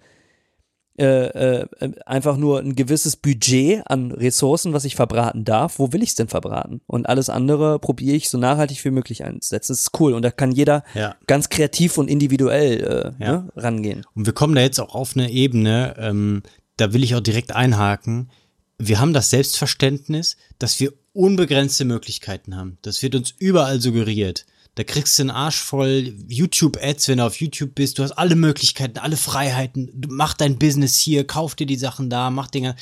[0.99, 1.67] äh, äh,
[2.07, 5.79] einfach nur ein gewisses Budget an Ressourcen, was ich verbraten darf.
[5.79, 6.81] Wo will ich es denn verbraten?
[6.87, 9.73] Und alles andere probiere ich so nachhaltig wie möglich einzusetzen.
[9.73, 11.15] Das ist cool und da kann jeder ja.
[11.27, 13.33] ganz kreativ und individuell äh, ja.
[13.33, 14.07] ne, rangehen.
[14.15, 16.43] Und wir kommen da jetzt auch auf eine Ebene, ähm,
[16.77, 18.31] da will ich auch direkt einhaken.
[18.79, 22.79] Wir haben das Selbstverständnis, dass wir unbegrenzte Möglichkeiten haben.
[22.83, 24.47] Das wird uns überall suggeriert.
[24.77, 27.99] Da kriegst du einen Arsch voll YouTube-Ads, wenn du auf YouTube bist.
[27.99, 29.91] Du hast alle Möglichkeiten, alle Freiheiten.
[29.95, 32.77] Du mach dein Business hier, kauf dir die Sachen da, mach Dinge.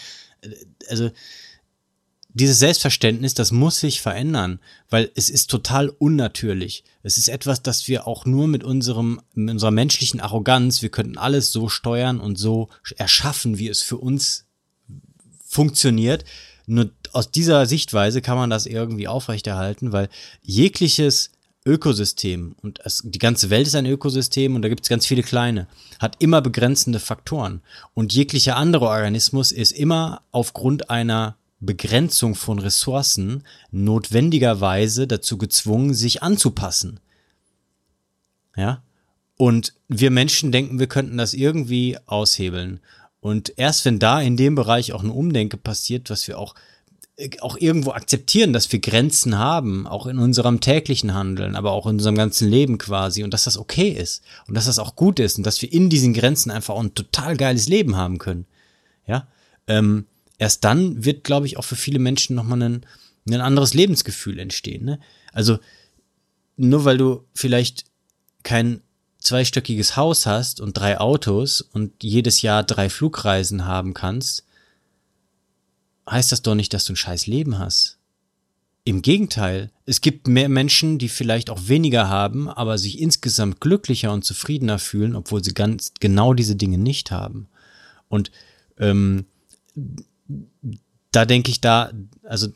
[0.88, 1.12] Also,
[2.30, 4.59] dieses Selbstverständnis, das muss sich verändern,
[4.90, 6.83] weil es ist total unnatürlich.
[7.04, 11.16] Es ist etwas, das wir auch nur mit unserem, mit unserer menschlichen Arroganz, wir könnten
[11.16, 14.46] alles so steuern und so erschaffen, wie es für uns
[15.46, 16.24] funktioniert.
[16.66, 20.09] Nur aus dieser Sichtweise kann man das irgendwie aufrechterhalten, weil
[20.42, 21.30] jegliches
[21.66, 25.22] Ökosystem und es, die ganze Welt ist ein Ökosystem und da gibt es ganz viele
[25.22, 25.66] kleine,
[25.98, 27.62] hat immer begrenzende Faktoren.
[27.94, 36.22] Und jeglicher andere Organismus ist immer aufgrund einer Begrenzung von Ressourcen notwendigerweise dazu gezwungen, sich
[36.22, 37.00] anzupassen.
[38.57, 38.83] Ja?
[39.37, 42.81] Und wir Menschen denken, wir könnten das irgendwie aushebeln.
[43.20, 46.55] Und erst wenn da in dem Bereich auch eine Umdenke passiert, was wir auch
[47.40, 51.92] auch irgendwo akzeptieren, dass wir Grenzen haben, auch in unserem täglichen Handeln, aber auch in
[51.92, 55.38] unserem ganzen Leben quasi und dass das okay ist und dass das auch gut ist
[55.38, 58.46] und dass wir in diesen Grenzen einfach auch ein total geiles Leben haben können.
[59.07, 59.29] Ja,
[59.68, 60.07] ähm,
[60.38, 62.87] erst dann wird, glaube ich, auch für viele Menschen nochmal ein,
[63.29, 64.85] ein anderes Lebensgefühl entstehen.
[64.85, 64.98] Ne?
[65.33, 65.59] Also
[66.57, 67.85] nur weil du vielleicht
[68.42, 68.81] kein
[69.18, 74.44] zweistöckiges Haus hast und drei Autos und jedes Jahr drei Flugreisen haben kannst,
[76.08, 77.98] heißt das doch nicht, dass du ein scheiß Leben hast.
[78.84, 84.12] Im Gegenteil, es gibt mehr Menschen, die vielleicht auch weniger haben, aber sich insgesamt glücklicher
[84.12, 87.48] und zufriedener fühlen, obwohl sie ganz genau diese Dinge nicht haben.
[88.08, 88.30] Und
[88.78, 89.24] ähm,
[91.12, 91.92] da denke ich da,
[92.24, 92.48] also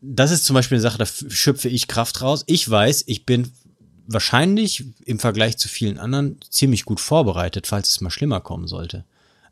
[0.00, 2.44] das ist zum Beispiel eine Sache, da schöpfe ich Kraft raus.
[2.46, 3.52] Ich weiß, ich bin
[4.06, 9.04] wahrscheinlich im Vergleich zu vielen anderen ziemlich gut vorbereitet, falls es mal schlimmer kommen sollte.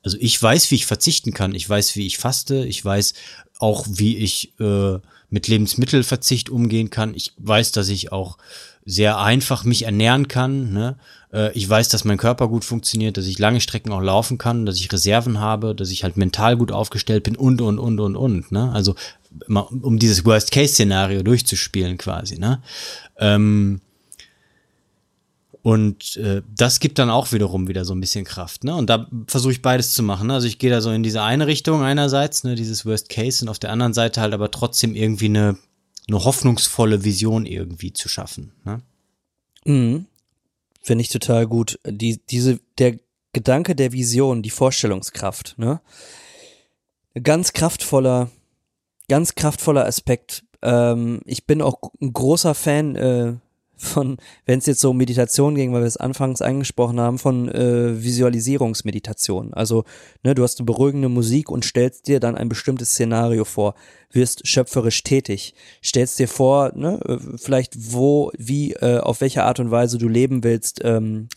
[0.05, 1.55] Also ich weiß, wie ich verzichten kann.
[1.55, 2.65] Ich weiß, wie ich faste.
[2.67, 3.15] Ich weiß
[3.59, 4.99] auch, wie ich äh,
[5.31, 7.15] mit Lebensmittelverzicht umgehen kann.
[7.15, 8.37] Ich weiß, dass ich auch
[8.85, 10.73] sehr einfach mich ernähren kann.
[10.73, 10.97] Ne?
[11.33, 14.67] Äh, ich weiß, dass mein Körper gut funktioniert, dass ich lange Strecken auch laufen kann,
[14.67, 18.17] dass ich Reserven habe, dass ich halt mental gut aufgestellt bin und, und, und, und,
[18.17, 18.53] und.
[18.53, 18.71] Ne?
[18.73, 18.95] Also
[19.49, 22.39] um dieses Worst-Case-Szenario durchzuspielen quasi.
[22.39, 22.63] Ne?
[23.19, 23.81] Ähm,
[25.65, 28.65] und äh, das gibt dann auch wiederum wieder so ein bisschen Kraft.
[28.65, 28.77] Ne?
[28.77, 30.27] Und da versuche ich beides zu machen.
[30.27, 30.35] Ne?
[30.35, 33.49] Also ich gehe da so in diese eine Richtung einerseits, ne, dieses Worst Case, und
[33.49, 35.57] auf der anderen Seite halt aber trotzdem irgendwie eine,
[36.07, 38.53] eine hoffnungsvolle Vision irgendwie zu schaffen.
[38.67, 38.83] Ne?
[39.65, 40.07] Mhm.
[40.83, 41.81] Finde ich total gut.
[41.87, 42.99] Die, diese, der
[43.33, 45.81] Gedanke der Vision, die Vorstellungskraft, ne?
[47.23, 48.31] Ganz kraftvoller,
[49.09, 50.45] ganz kraftvoller Aspekt.
[50.61, 53.37] Ähm, ich bin auch ein großer Fan äh,
[53.77, 57.49] von, wenn es jetzt so um Meditation ging, weil wir es anfangs angesprochen haben, von
[57.49, 59.53] äh, Visualisierungsmeditation.
[59.55, 59.85] Also,
[60.23, 63.75] ne, du hast eine beruhigende Musik und stellst dir dann ein bestimmtes Szenario vor,
[64.11, 69.61] wirst schöpferisch tätig, stellst dir vor, ne, äh, vielleicht wo, wie, äh, auf welche Art
[69.61, 71.29] und Weise du leben willst, ähm,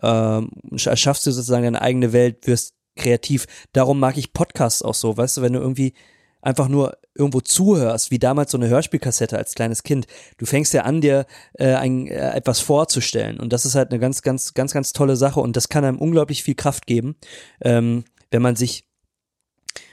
[0.00, 3.46] ähm, schaffst du sozusagen deine eigene Welt, wirst kreativ.
[3.72, 5.94] Darum mag ich Podcasts auch so, weißt du, wenn du irgendwie
[6.40, 10.06] einfach nur irgendwo zuhörst, wie damals so eine Hörspielkassette als kleines Kind.
[10.38, 13.38] Du fängst ja an, dir äh, ein, äh, etwas vorzustellen.
[13.38, 15.40] Und das ist halt eine ganz, ganz, ganz, ganz tolle Sache.
[15.40, 17.16] Und das kann einem unglaublich viel Kraft geben,
[17.60, 18.84] ähm, wenn man sich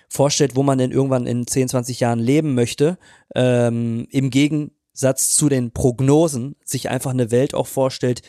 [0.10, 2.97] vorstellt, wo man denn irgendwann in 10, 20 Jahren leben möchte.
[3.36, 8.21] Ähm, Im Gegensatz zu den Prognosen sich einfach eine Welt auch vorstellt,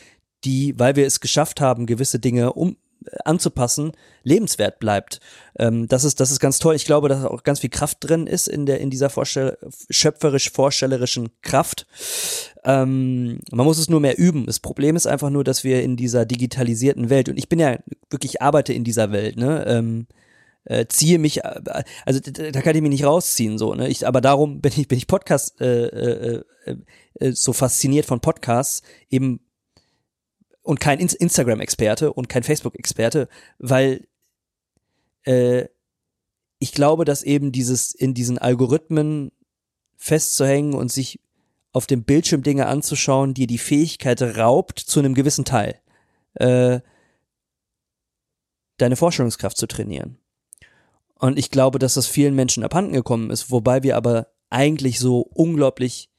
[0.43, 2.77] die, weil wir es geschafft haben, gewisse Dinge um,
[3.25, 3.91] anzupassen,
[4.23, 5.19] lebenswert bleibt.
[5.57, 6.75] Ähm, das ist, das ist ganz toll.
[6.75, 9.57] Ich glaube, dass auch ganz viel Kraft drin ist in der, in dieser Vorstell
[9.89, 11.87] schöpferisch vorstellerischen Kraft.
[12.63, 14.45] Ähm, man muss es nur mehr üben.
[14.45, 17.77] Das Problem ist einfach nur, dass wir in dieser digitalisierten Welt, und ich bin ja
[18.09, 20.07] wirklich arbeite in dieser Welt, ne, ähm,
[20.65, 21.61] äh, ziehe mich, äh,
[22.05, 23.87] also da kann ich mich nicht rausziehen, so, ne?
[23.87, 26.75] Ich, aber darum bin ich, bin ich Podcast äh, äh, äh,
[27.19, 29.39] äh so fasziniert von Podcasts, eben
[30.63, 34.07] und kein Instagram-Experte und kein Facebook-Experte, weil
[35.23, 35.65] äh,
[36.59, 39.31] ich glaube, dass eben dieses in diesen Algorithmen
[39.97, 41.19] festzuhängen und sich
[41.73, 45.79] auf dem Bildschirm Dinge anzuschauen, dir die Fähigkeit raubt, zu einem gewissen Teil
[46.35, 46.81] äh,
[48.77, 50.17] deine Vorstellungskraft zu trainieren.
[51.15, 55.21] Und ich glaube, dass das vielen Menschen abhanden gekommen ist, wobei wir aber eigentlich so
[55.21, 56.09] unglaublich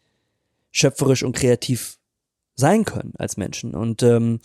[0.71, 1.99] schöpferisch und kreativ
[2.55, 3.75] sein können als Menschen.
[3.75, 4.41] Und ähm,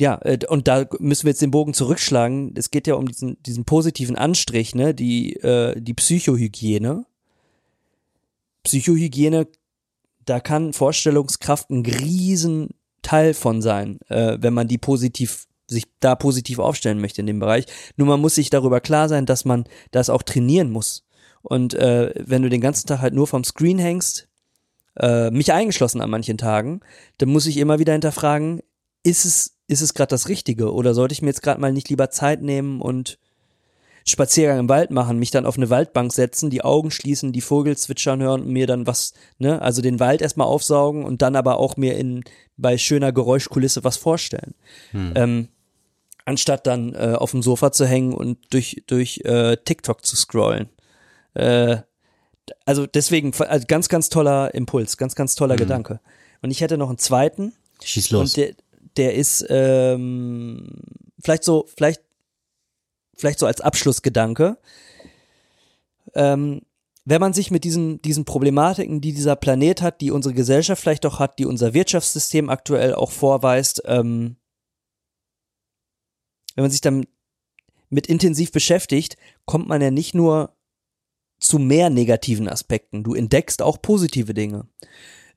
[0.00, 2.54] ja, äh, und da müssen wir jetzt den Bogen zurückschlagen.
[2.56, 7.04] Es geht ja um diesen, diesen positiven Anstrich, ne, die, äh, die Psychohygiene.
[8.62, 9.46] Psychohygiene,
[10.24, 16.58] da kann Vorstellungskraft ein Riesenteil von sein, äh, wenn man die positiv sich da positiv
[16.58, 17.66] aufstellen möchte in dem Bereich.
[17.96, 21.06] Nur man muss sich darüber klar sein, dass man das auch trainieren muss.
[21.42, 24.28] Und äh, wenn du den ganzen Tag halt nur vom Screen hängst,
[25.00, 26.80] äh, mich eingeschlossen an manchen Tagen,
[27.18, 28.60] dann muss ich immer wieder hinterfragen,
[29.02, 31.88] ist es, ist es gerade das Richtige oder sollte ich mir jetzt gerade mal nicht
[31.88, 33.18] lieber Zeit nehmen und
[34.04, 37.76] Spaziergang im Wald machen, mich dann auf eine Waldbank setzen, die Augen schließen, die Vogel
[37.76, 41.58] zwitschern hören und mir dann was, ne, also den Wald erstmal aufsaugen und dann aber
[41.58, 42.24] auch mir in
[42.56, 44.54] bei schöner Geräuschkulisse was vorstellen.
[44.92, 45.12] Hm.
[45.14, 45.48] Ähm,
[46.24, 50.68] anstatt dann äh, auf dem Sofa zu hängen und durch durch äh, TikTok zu scrollen.
[51.34, 51.78] Äh,
[52.64, 56.00] also deswegen also ganz ganz toller Impuls, ganz ganz toller Gedanke.
[56.42, 57.52] Und ich hätte noch einen zweiten.
[57.82, 58.30] Schieß los.
[58.30, 58.54] Und der,
[58.96, 60.68] der ist ähm,
[61.22, 62.02] vielleicht so, vielleicht,
[63.16, 64.58] vielleicht so als Abschlussgedanke.
[66.14, 66.62] Ähm,
[67.04, 71.06] wenn man sich mit diesen, diesen Problematiken, die dieser Planet hat, die unsere Gesellschaft vielleicht
[71.06, 74.36] auch hat, die unser Wirtschaftssystem aktuell auch vorweist, ähm,
[76.54, 77.06] wenn man sich dann
[77.88, 80.54] mit intensiv beschäftigt, kommt man ja nicht nur
[81.40, 83.02] zu mehr negativen Aspekten.
[83.02, 84.66] Du entdeckst auch positive Dinge.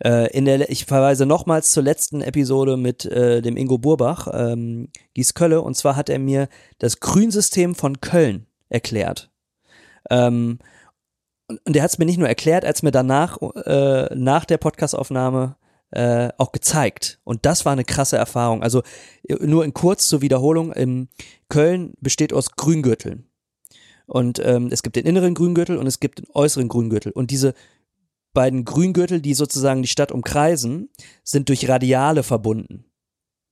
[0.03, 4.89] Äh, in der, ich verweise nochmals zur letzten Episode mit äh, dem Ingo Burbach, ähm,
[5.13, 9.31] Gies Kölle, und zwar hat er mir das Grünsystem von Köln erklärt.
[10.09, 10.59] Ähm,
[11.47, 14.57] und, und er hat es mir nicht nur erklärt, als mir danach, äh, nach der
[14.57, 15.55] Podcastaufnahme
[15.91, 17.19] äh, auch gezeigt.
[17.23, 18.63] Und das war eine krasse Erfahrung.
[18.63, 18.81] Also
[19.27, 21.07] äh, nur in kurz zur Wiederholung, in
[21.49, 23.29] Köln besteht aus Grüngürteln.
[24.05, 27.11] Und ähm, es gibt den inneren Grüngürtel und es gibt den äußeren Grüngürtel.
[27.11, 27.53] Und diese
[28.33, 30.89] beiden Grüngürtel, die sozusagen die Stadt umkreisen,
[31.23, 32.85] sind durch Radiale verbunden.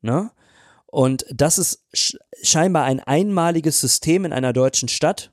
[0.02, 0.32] Ne?
[0.88, 5.32] Und das ist sch scheinbar ein einmaliges System in einer deutschen Stadt,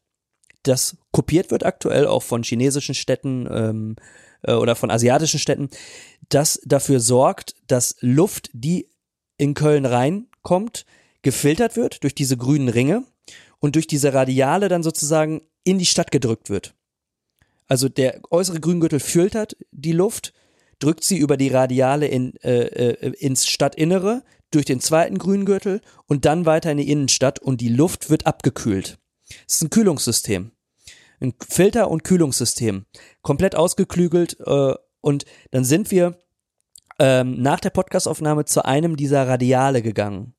[0.62, 3.96] das kopiert wird aktuell auch von chinesischen Städten ähm,
[4.42, 5.70] äh, oder von asiatischen Städten,
[6.28, 8.90] das dafür sorgt, dass Luft, die
[9.36, 10.84] in Köln reinkommt,
[11.22, 13.04] gefiltert wird durch diese grünen Ringe
[13.60, 16.74] und durch diese Radiale dann sozusagen in die Stadt gedrückt wird.
[17.66, 20.32] Also der äußere Grüngürtel filtert die Luft,
[20.78, 26.24] drückt sie über die Radiale in, äh, äh, ins Stadtinnere durch den zweiten Grüngürtel und
[26.24, 28.98] dann weiter in die Innenstadt und die Luft wird abgekühlt.
[29.46, 30.52] Es ist ein Kühlungssystem.
[31.20, 32.86] Ein Filter- und Kühlungssystem.
[33.22, 36.18] Komplett ausgeklügelt äh, und dann sind wir
[36.98, 40.34] ähm, nach der Podcastaufnahme zu einem dieser Radiale gegangen.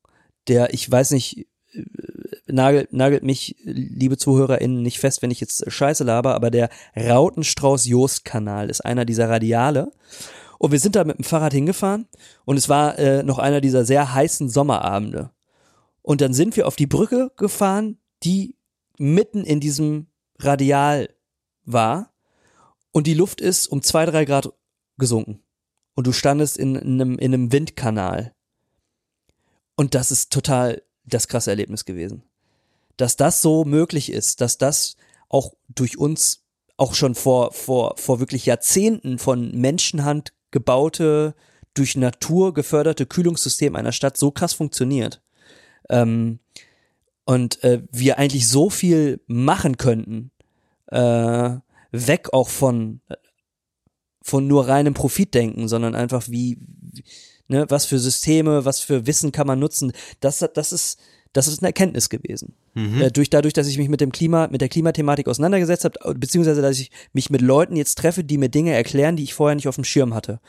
[0.47, 1.83] Der, ich weiß nicht, äh,
[2.51, 8.69] nagelt, nagelt mich, liebe ZuhörerInnen, nicht fest, wenn ich jetzt Scheiße laber, aber der Rautenstrauß-Jost-Kanal
[8.69, 9.91] ist einer dieser Radiale.
[10.57, 12.07] Und wir sind da mit dem Fahrrad hingefahren
[12.45, 15.31] und es war äh, noch einer dieser sehr heißen Sommerabende.
[16.01, 18.55] Und dann sind wir auf die Brücke gefahren, die
[18.97, 20.07] mitten in diesem
[20.37, 21.09] Radial
[21.63, 22.11] war
[22.91, 24.51] und die Luft ist um zwei, drei Grad
[24.97, 25.41] gesunken.
[25.95, 28.33] Und du standest in, in, einem, in einem Windkanal.
[29.75, 32.23] Und das ist total das krasse Erlebnis gewesen.
[32.99, 34.97] Dass das so möglich ist, dass das
[35.29, 36.43] auch durch uns
[36.75, 41.33] auch schon vor, vor, vor wirklich Jahrzehnten von Menschenhand gebaute,
[41.73, 45.21] durch Natur geförderte Kühlungssystem einer Stadt so krass funktioniert.
[45.89, 46.39] Ähm,
[47.23, 50.31] und äh, wir eigentlich so viel machen könnten,
[50.87, 51.51] äh,
[51.91, 52.99] weg auch von,
[54.21, 56.57] von nur reinem Profitdenken, sondern einfach wie,
[57.47, 59.93] ne, was für Systeme, was für Wissen kann man nutzen.
[60.19, 60.99] Das, das ist,
[61.33, 62.55] das ist eine Erkenntnis gewesen.
[62.73, 63.01] Mhm.
[63.01, 66.61] Äh, durch dadurch, dass ich mich mit dem Klima, mit der Klimathematik auseinandergesetzt habe, beziehungsweise
[66.61, 69.67] dass ich mich mit Leuten jetzt treffe, die mir Dinge erklären, die ich vorher nicht
[69.67, 70.39] auf dem Schirm hatte.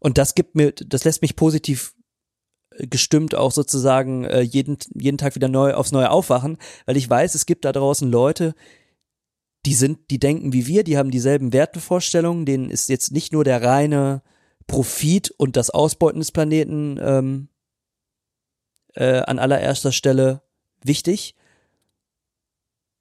[0.00, 1.94] Und das gibt mir, das lässt mich positiv
[2.76, 7.08] äh, gestimmt auch sozusagen äh, jeden, jeden Tag wieder neu aufs Neue aufwachen, weil ich
[7.08, 8.54] weiß, es gibt da draußen Leute,
[9.66, 13.44] die sind, die denken wie wir, die haben dieselben Wertevorstellungen, denen ist jetzt nicht nur
[13.44, 14.22] der reine
[14.66, 17.48] Profit und das Ausbeuten des Planeten ähm,
[18.94, 20.42] äh, an allererster Stelle
[20.82, 21.34] wichtig,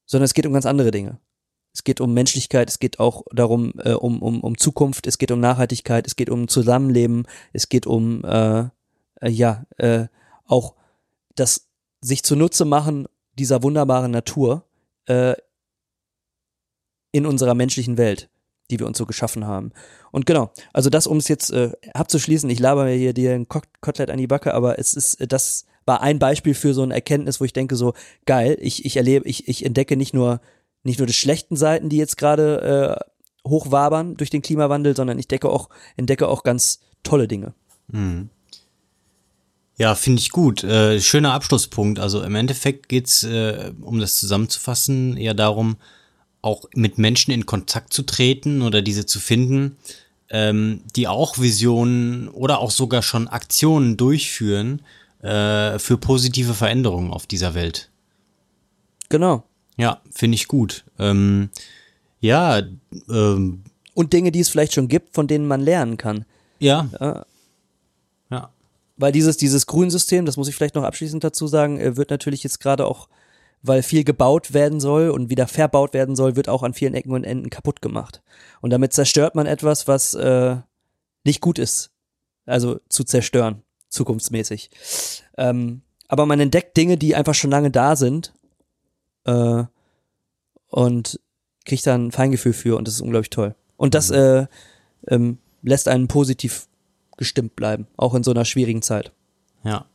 [0.06, 1.20] sondern es geht um ganz andere Dinge.
[1.74, 5.32] Es geht um Menschlichkeit, es geht auch darum, äh, um, um, um Zukunft, es geht
[5.32, 8.70] um Nachhaltigkeit, es geht um Zusammenleben, es geht um, äh,
[9.22, 10.08] äh, ja, äh,
[10.46, 10.76] auch
[11.36, 11.68] das
[12.02, 14.66] sich zunutze machen dieser wunderbaren Natur
[15.06, 15.36] äh,
[17.12, 18.30] in unserer menschlichen Welt,
[18.70, 19.72] die wir uns so geschaffen haben.
[20.12, 23.48] Und genau, also das, um es jetzt äh, abzuschließen, ich laber mir hier dir ein
[23.48, 26.94] Kotelett an die Backe, aber es ist, äh, das war ein Beispiel für so eine
[26.94, 27.96] Erkenntnis, wo ich denke so,
[28.28, 30.40] geil, ich, ich erlebe, ich, ich entdecke nicht nur,
[30.84, 33.02] nicht nur die schlechten Seiten, die jetzt gerade
[33.44, 37.56] äh, hochwabern durch den Klimawandel, sondern ich decke auch, entdecke auch ganz tolle Dinge.
[37.88, 38.30] Mhm.
[39.78, 40.64] Ja, finde ich gut.
[40.64, 41.98] Äh, schöner Abschlusspunkt.
[41.98, 45.78] Also im Endeffekt geht's, äh, um das zusammenzufassen, eher darum,
[46.44, 49.78] auch mit Menschen in Kontakt zu treten oder diese zu finden,
[50.30, 54.84] ähm, die auch Visionen oder auch sogar schon Aktionen durchführen
[55.22, 57.90] äh, für positive Veränderungen auf dieser Welt.
[59.10, 59.44] Genau.
[59.78, 60.86] Ja, finde ich gut.
[60.98, 61.50] Ähm,
[62.20, 62.62] ja.
[63.10, 63.64] Ähm,
[63.94, 66.26] Und Dinge, die es vielleicht schon gibt, von denen man lernen kann.
[66.60, 66.90] Ja.
[67.00, 67.26] Ja.
[68.30, 68.50] Ja.
[68.98, 72.44] Weil dieses, dieses Grünsystem, das muss ich vielleicht noch abschließend dazu sagen, äh, wird natürlich
[72.44, 73.08] jetzt gerade auch
[73.62, 77.12] weil viel gebaut werden soll und wieder verbaut werden soll, wird auch an vielen Ecken
[77.12, 78.22] und Enden kaputt gemacht.
[78.62, 80.58] Und damit zerstört man etwas, was äh,
[81.26, 81.92] nicht gut ist.
[82.46, 84.70] Also zu zerstören, zukunftsmäßig.
[85.38, 88.34] Ähm, aber man entdeckt Dinge, die einfach schon lange da sind
[89.26, 89.64] äh,
[90.70, 91.20] und
[91.66, 93.56] kriegt da ein Feingefühl für und das ist unglaublich toll.
[93.78, 94.48] Und das äh,
[95.08, 96.68] ähm, lässt einen positiv
[97.18, 99.12] gestimmt bleiben, auch in so einer schwierigen Zeit.
[99.64, 99.86] Ja.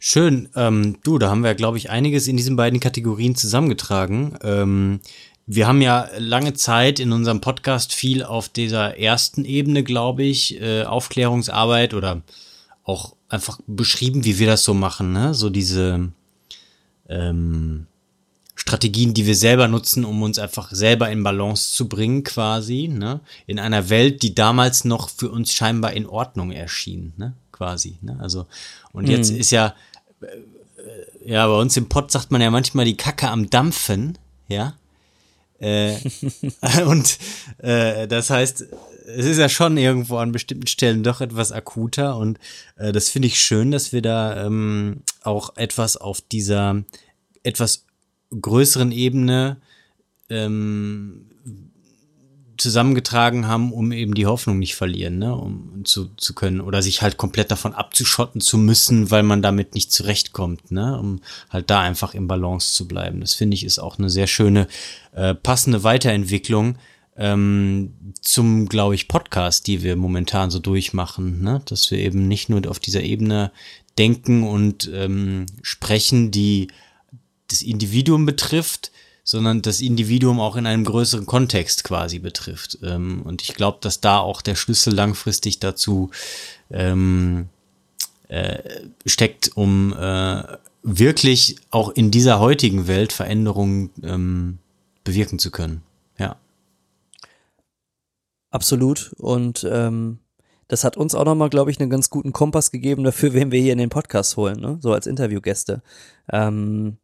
[0.00, 0.48] Schön.
[0.54, 4.38] Ähm, du, da haben wir, glaube ich, einiges in diesen beiden Kategorien zusammengetragen.
[4.42, 5.00] Ähm,
[5.46, 10.60] wir haben ja lange Zeit in unserem Podcast viel auf dieser ersten Ebene, glaube ich,
[10.60, 12.22] äh, Aufklärungsarbeit oder
[12.88, 15.34] auch einfach beschrieben, wie wir das so machen, ne?
[15.34, 16.10] So diese
[17.06, 17.86] ähm,
[18.54, 23.20] Strategien, die wir selber nutzen, um uns einfach selber in Balance zu bringen, quasi, ne?
[23.46, 27.34] In einer Welt, die damals noch für uns scheinbar in Ordnung erschien, ne?
[27.52, 28.16] Quasi, ne?
[28.20, 28.46] Also,
[28.92, 29.40] und jetzt mhm.
[29.40, 29.74] ist ja,
[30.22, 34.16] äh, ja, bei uns im Pott sagt man ja manchmal die Kacke am Dampfen,
[34.48, 34.77] ja?
[35.58, 35.96] Äh,
[36.86, 37.18] und
[37.58, 38.66] äh, das heißt,
[39.06, 42.38] es ist ja schon irgendwo an bestimmten Stellen doch etwas akuter und
[42.76, 46.84] äh, das finde ich schön, dass wir da ähm, auch etwas auf dieser
[47.42, 47.86] etwas
[48.30, 49.56] größeren Ebene
[50.28, 51.26] ähm,
[52.58, 57.00] zusammengetragen haben, um eben die Hoffnung nicht verlieren, ne, um zu, zu können oder sich
[57.00, 61.80] halt komplett davon abzuschotten zu müssen, weil man damit nicht zurechtkommt, ne, um halt da
[61.80, 63.20] einfach im Balance zu bleiben.
[63.20, 64.66] Das finde ich ist auch eine sehr schöne,
[65.12, 66.76] äh, passende Weiterentwicklung
[67.16, 72.48] ähm, zum, glaube ich, Podcast, die wir momentan so durchmachen, ne, dass wir eben nicht
[72.48, 73.52] nur auf dieser Ebene
[73.98, 76.68] denken und ähm, sprechen, die
[77.48, 78.92] das Individuum betrifft,
[79.28, 82.78] sondern das Individuum auch in einem größeren Kontext quasi betrifft.
[82.82, 86.10] Ähm, und ich glaube, dass da auch der Schlüssel langfristig dazu
[86.70, 87.50] ähm,
[88.28, 88.62] äh,
[89.04, 90.42] steckt, um äh,
[90.82, 94.58] wirklich auch in dieser heutigen Welt Veränderungen ähm,
[95.04, 95.82] bewirken zu können.
[96.18, 96.36] Ja.
[98.48, 99.12] Absolut.
[99.18, 100.20] Und ähm,
[100.68, 103.60] das hat uns auch nochmal, glaube ich, einen ganz guten Kompass gegeben dafür, wen wir
[103.60, 104.78] hier in den Podcast holen, ne?
[104.80, 105.82] so als Interviewgäste.
[106.32, 106.96] Ähm,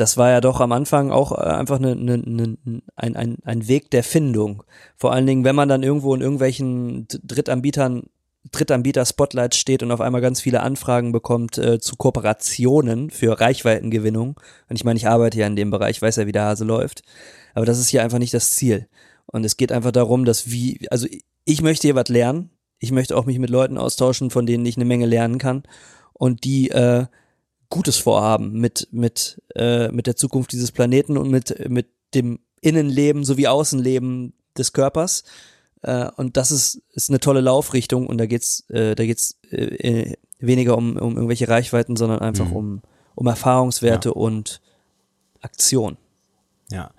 [0.00, 2.56] das war ja doch am Anfang auch äh, einfach eine, eine, eine,
[2.96, 4.62] ein, ein, ein Weg der Findung.
[4.96, 8.04] Vor allen Dingen, wenn man dann irgendwo in irgendwelchen Drittanbietern
[8.52, 14.40] Drittanbieter-Spotlights steht und auf einmal ganz viele Anfragen bekommt äh, zu Kooperationen für Reichweitengewinnung.
[14.68, 17.02] Und ich meine, ich arbeite ja in dem Bereich, weiß ja, wie der Hase läuft.
[17.54, 18.88] Aber das ist hier einfach nicht das Ziel.
[19.26, 21.06] Und es geht einfach darum, dass wie, also
[21.44, 22.50] ich möchte hier was lernen.
[22.78, 25.64] Ich möchte auch mich mit Leuten austauschen, von denen ich eine Menge lernen kann.
[26.14, 27.06] Und die äh,
[27.70, 33.24] Gutes vorhaben mit, mit, äh, mit der Zukunft dieses Planeten und mit, mit dem Innenleben
[33.24, 35.24] sowie Außenleben des Körpers.
[35.82, 40.14] Äh, und das ist, ist eine tolle Laufrichtung und da geht's, äh, da geht's äh,
[40.38, 42.56] weniger um, um irgendwelche Reichweiten, sondern einfach mhm.
[42.56, 42.82] um,
[43.14, 44.14] um Erfahrungswerte ja.
[44.14, 44.60] und
[45.40, 45.96] Aktion.
[46.70, 46.90] Ja.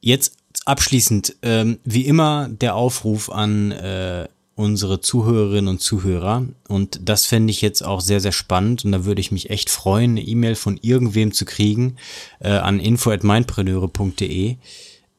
[0.00, 6.46] Jetzt abschließend, ähm, wie immer der Aufruf an äh, unsere Zuhörerinnen und Zuhörer.
[6.68, 8.84] Und das fände ich jetzt auch sehr, sehr spannend.
[8.84, 11.96] Und da würde ich mich echt freuen, eine E-Mail von irgendwem zu kriegen
[12.40, 14.56] äh, an info.meinpreneure.de.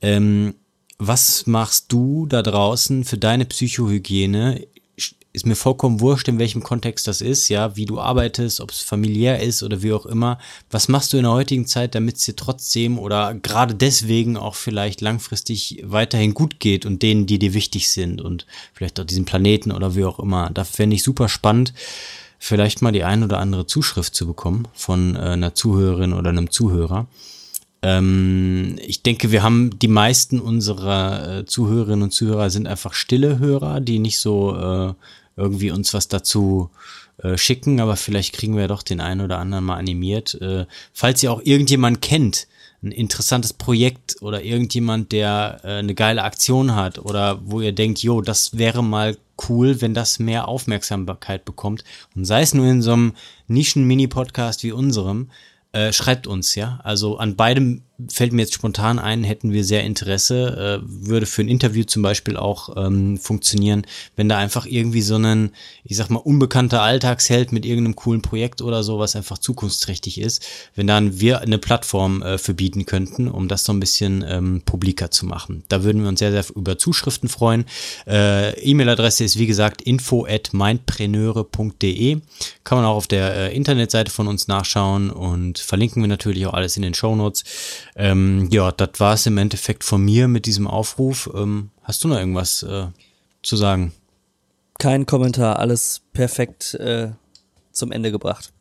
[0.02, 0.54] Ähm,
[1.00, 4.66] was machst du da draußen für deine Psychohygiene
[5.34, 8.82] ist mir vollkommen wurscht, in welchem Kontext das ist, ja, wie du arbeitest, ob es
[8.82, 10.38] familiär ist oder wie auch immer.
[10.70, 14.54] Was machst du in der heutigen Zeit, damit es dir trotzdem oder gerade deswegen auch
[14.54, 19.26] vielleicht langfristig weiterhin gut geht und denen, die dir wichtig sind und vielleicht auch diesen
[19.26, 20.52] Planeten oder wie auch immer.
[20.52, 21.74] Da fände ich super spannend,
[22.38, 26.52] vielleicht mal die ein oder andere Zuschrift zu bekommen von äh, einer Zuhörerin oder einem
[26.52, 27.08] Zuhörer.
[27.82, 33.40] Ähm, ich denke, wir haben die meisten unserer äh, Zuhörerinnen und Zuhörer sind einfach stille
[33.40, 34.94] Hörer, die nicht so äh,
[35.36, 36.70] irgendwie uns was dazu
[37.18, 40.36] äh, schicken, aber vielleicht kriegen wir doch den einen oder anderen mal animiert.
[40.42, 42.48] Äh, falls ihr auch irgendjemand kennt,
[42.84, 48.00] ein interessantes Projekt oder irgendjemand, der äh, eine geile Aktion hat oder wo ihr denkt,
[48.00, 49.18] jo, das wäre mal
[49.50, 51.84] cool, wenn das mehr Aufmerksamkeit bekommt
[52.16, 53.14] und sei es nur in so einem
[53.48, 55.30] Nischen-Mini-Podcast wie unserem,
[55.72, 56.80] äh, schreibt uns, ja.
[56.84, 61.44] Also an beidem fällt mir jetzt spontan ein, hätten wir sehr Interesse, äh, würde für
[61.44, 63.86] ein Interview zum Beispiel auch ähm, funktionieren,
[64.16, 65.52] wenn da einfach irgendwie so ein,
[65.84, 70.44] ich sag mal, unbekannter Alltagsheld mit irgendeinem coolen Projekt oder so, was einfach zukunftsträchtig ist,
[70.76, 74.64] wenn dann wir eine Plattform äh, für bieten könnten, um das so ein bisschen ähm,
[74.66, 75.64] publiker zu machen.
[75.70, 77.66] Da würden wir uns sehr, sehr über Zuschriften freuen.
[78.08, 82.22] Äh, E-Mail-Adresse ist wie gesagt info at mindpreneure.de.
[82.64, 86.54] Kann man auch auf der äh, Internetseite von uns nachschauen und verlinken wir natürlich auch
[86.54, 87.44] alles in den Show Notes.
[87.96, 91.30] Ähm, ja, das war es im Endeffekt von mir mit diesem Aufruf.
[91.34, 92.88] Ähm, hast du noch irgendwas äh,
[93.44, 93.94] zu sagen?
[94.80, 97.12] Kein Kommentar, alles perfekt äh,
[97.72, 98.52] zum Ende gebracht.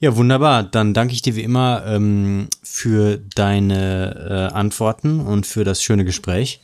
[0.00, 0.64] Ja, wunderbar.
[0.64, 6.04] Dann danke ich dir wie immer ähm, für deine äh, Antworten und für das schöne
[6.04, 6.60] Gespräch.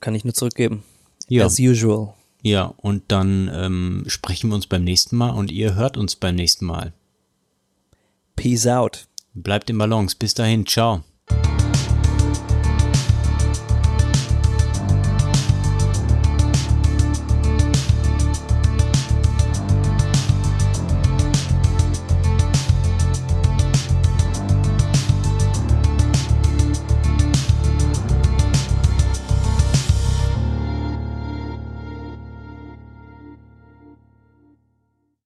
[0.00, 0.82] Kann ich nur zurückgeben.
[1.28, 1.46] Ja.
[1.46, 2.12] As usual.
[2.42, 6.34] Ja, und dann ähm, sprechen wir uns beim nächsten Mal und ihr hört uns beim
[6.34, 6.92] nächsten Mal.
[8.36, 9.06] Peace out.
[9.32, 10.16] Bleibt im Balance.
[10.18, 10.66] Bis dahin.
[10.66, 11.02] Ciao.
[11.32, 11.61] you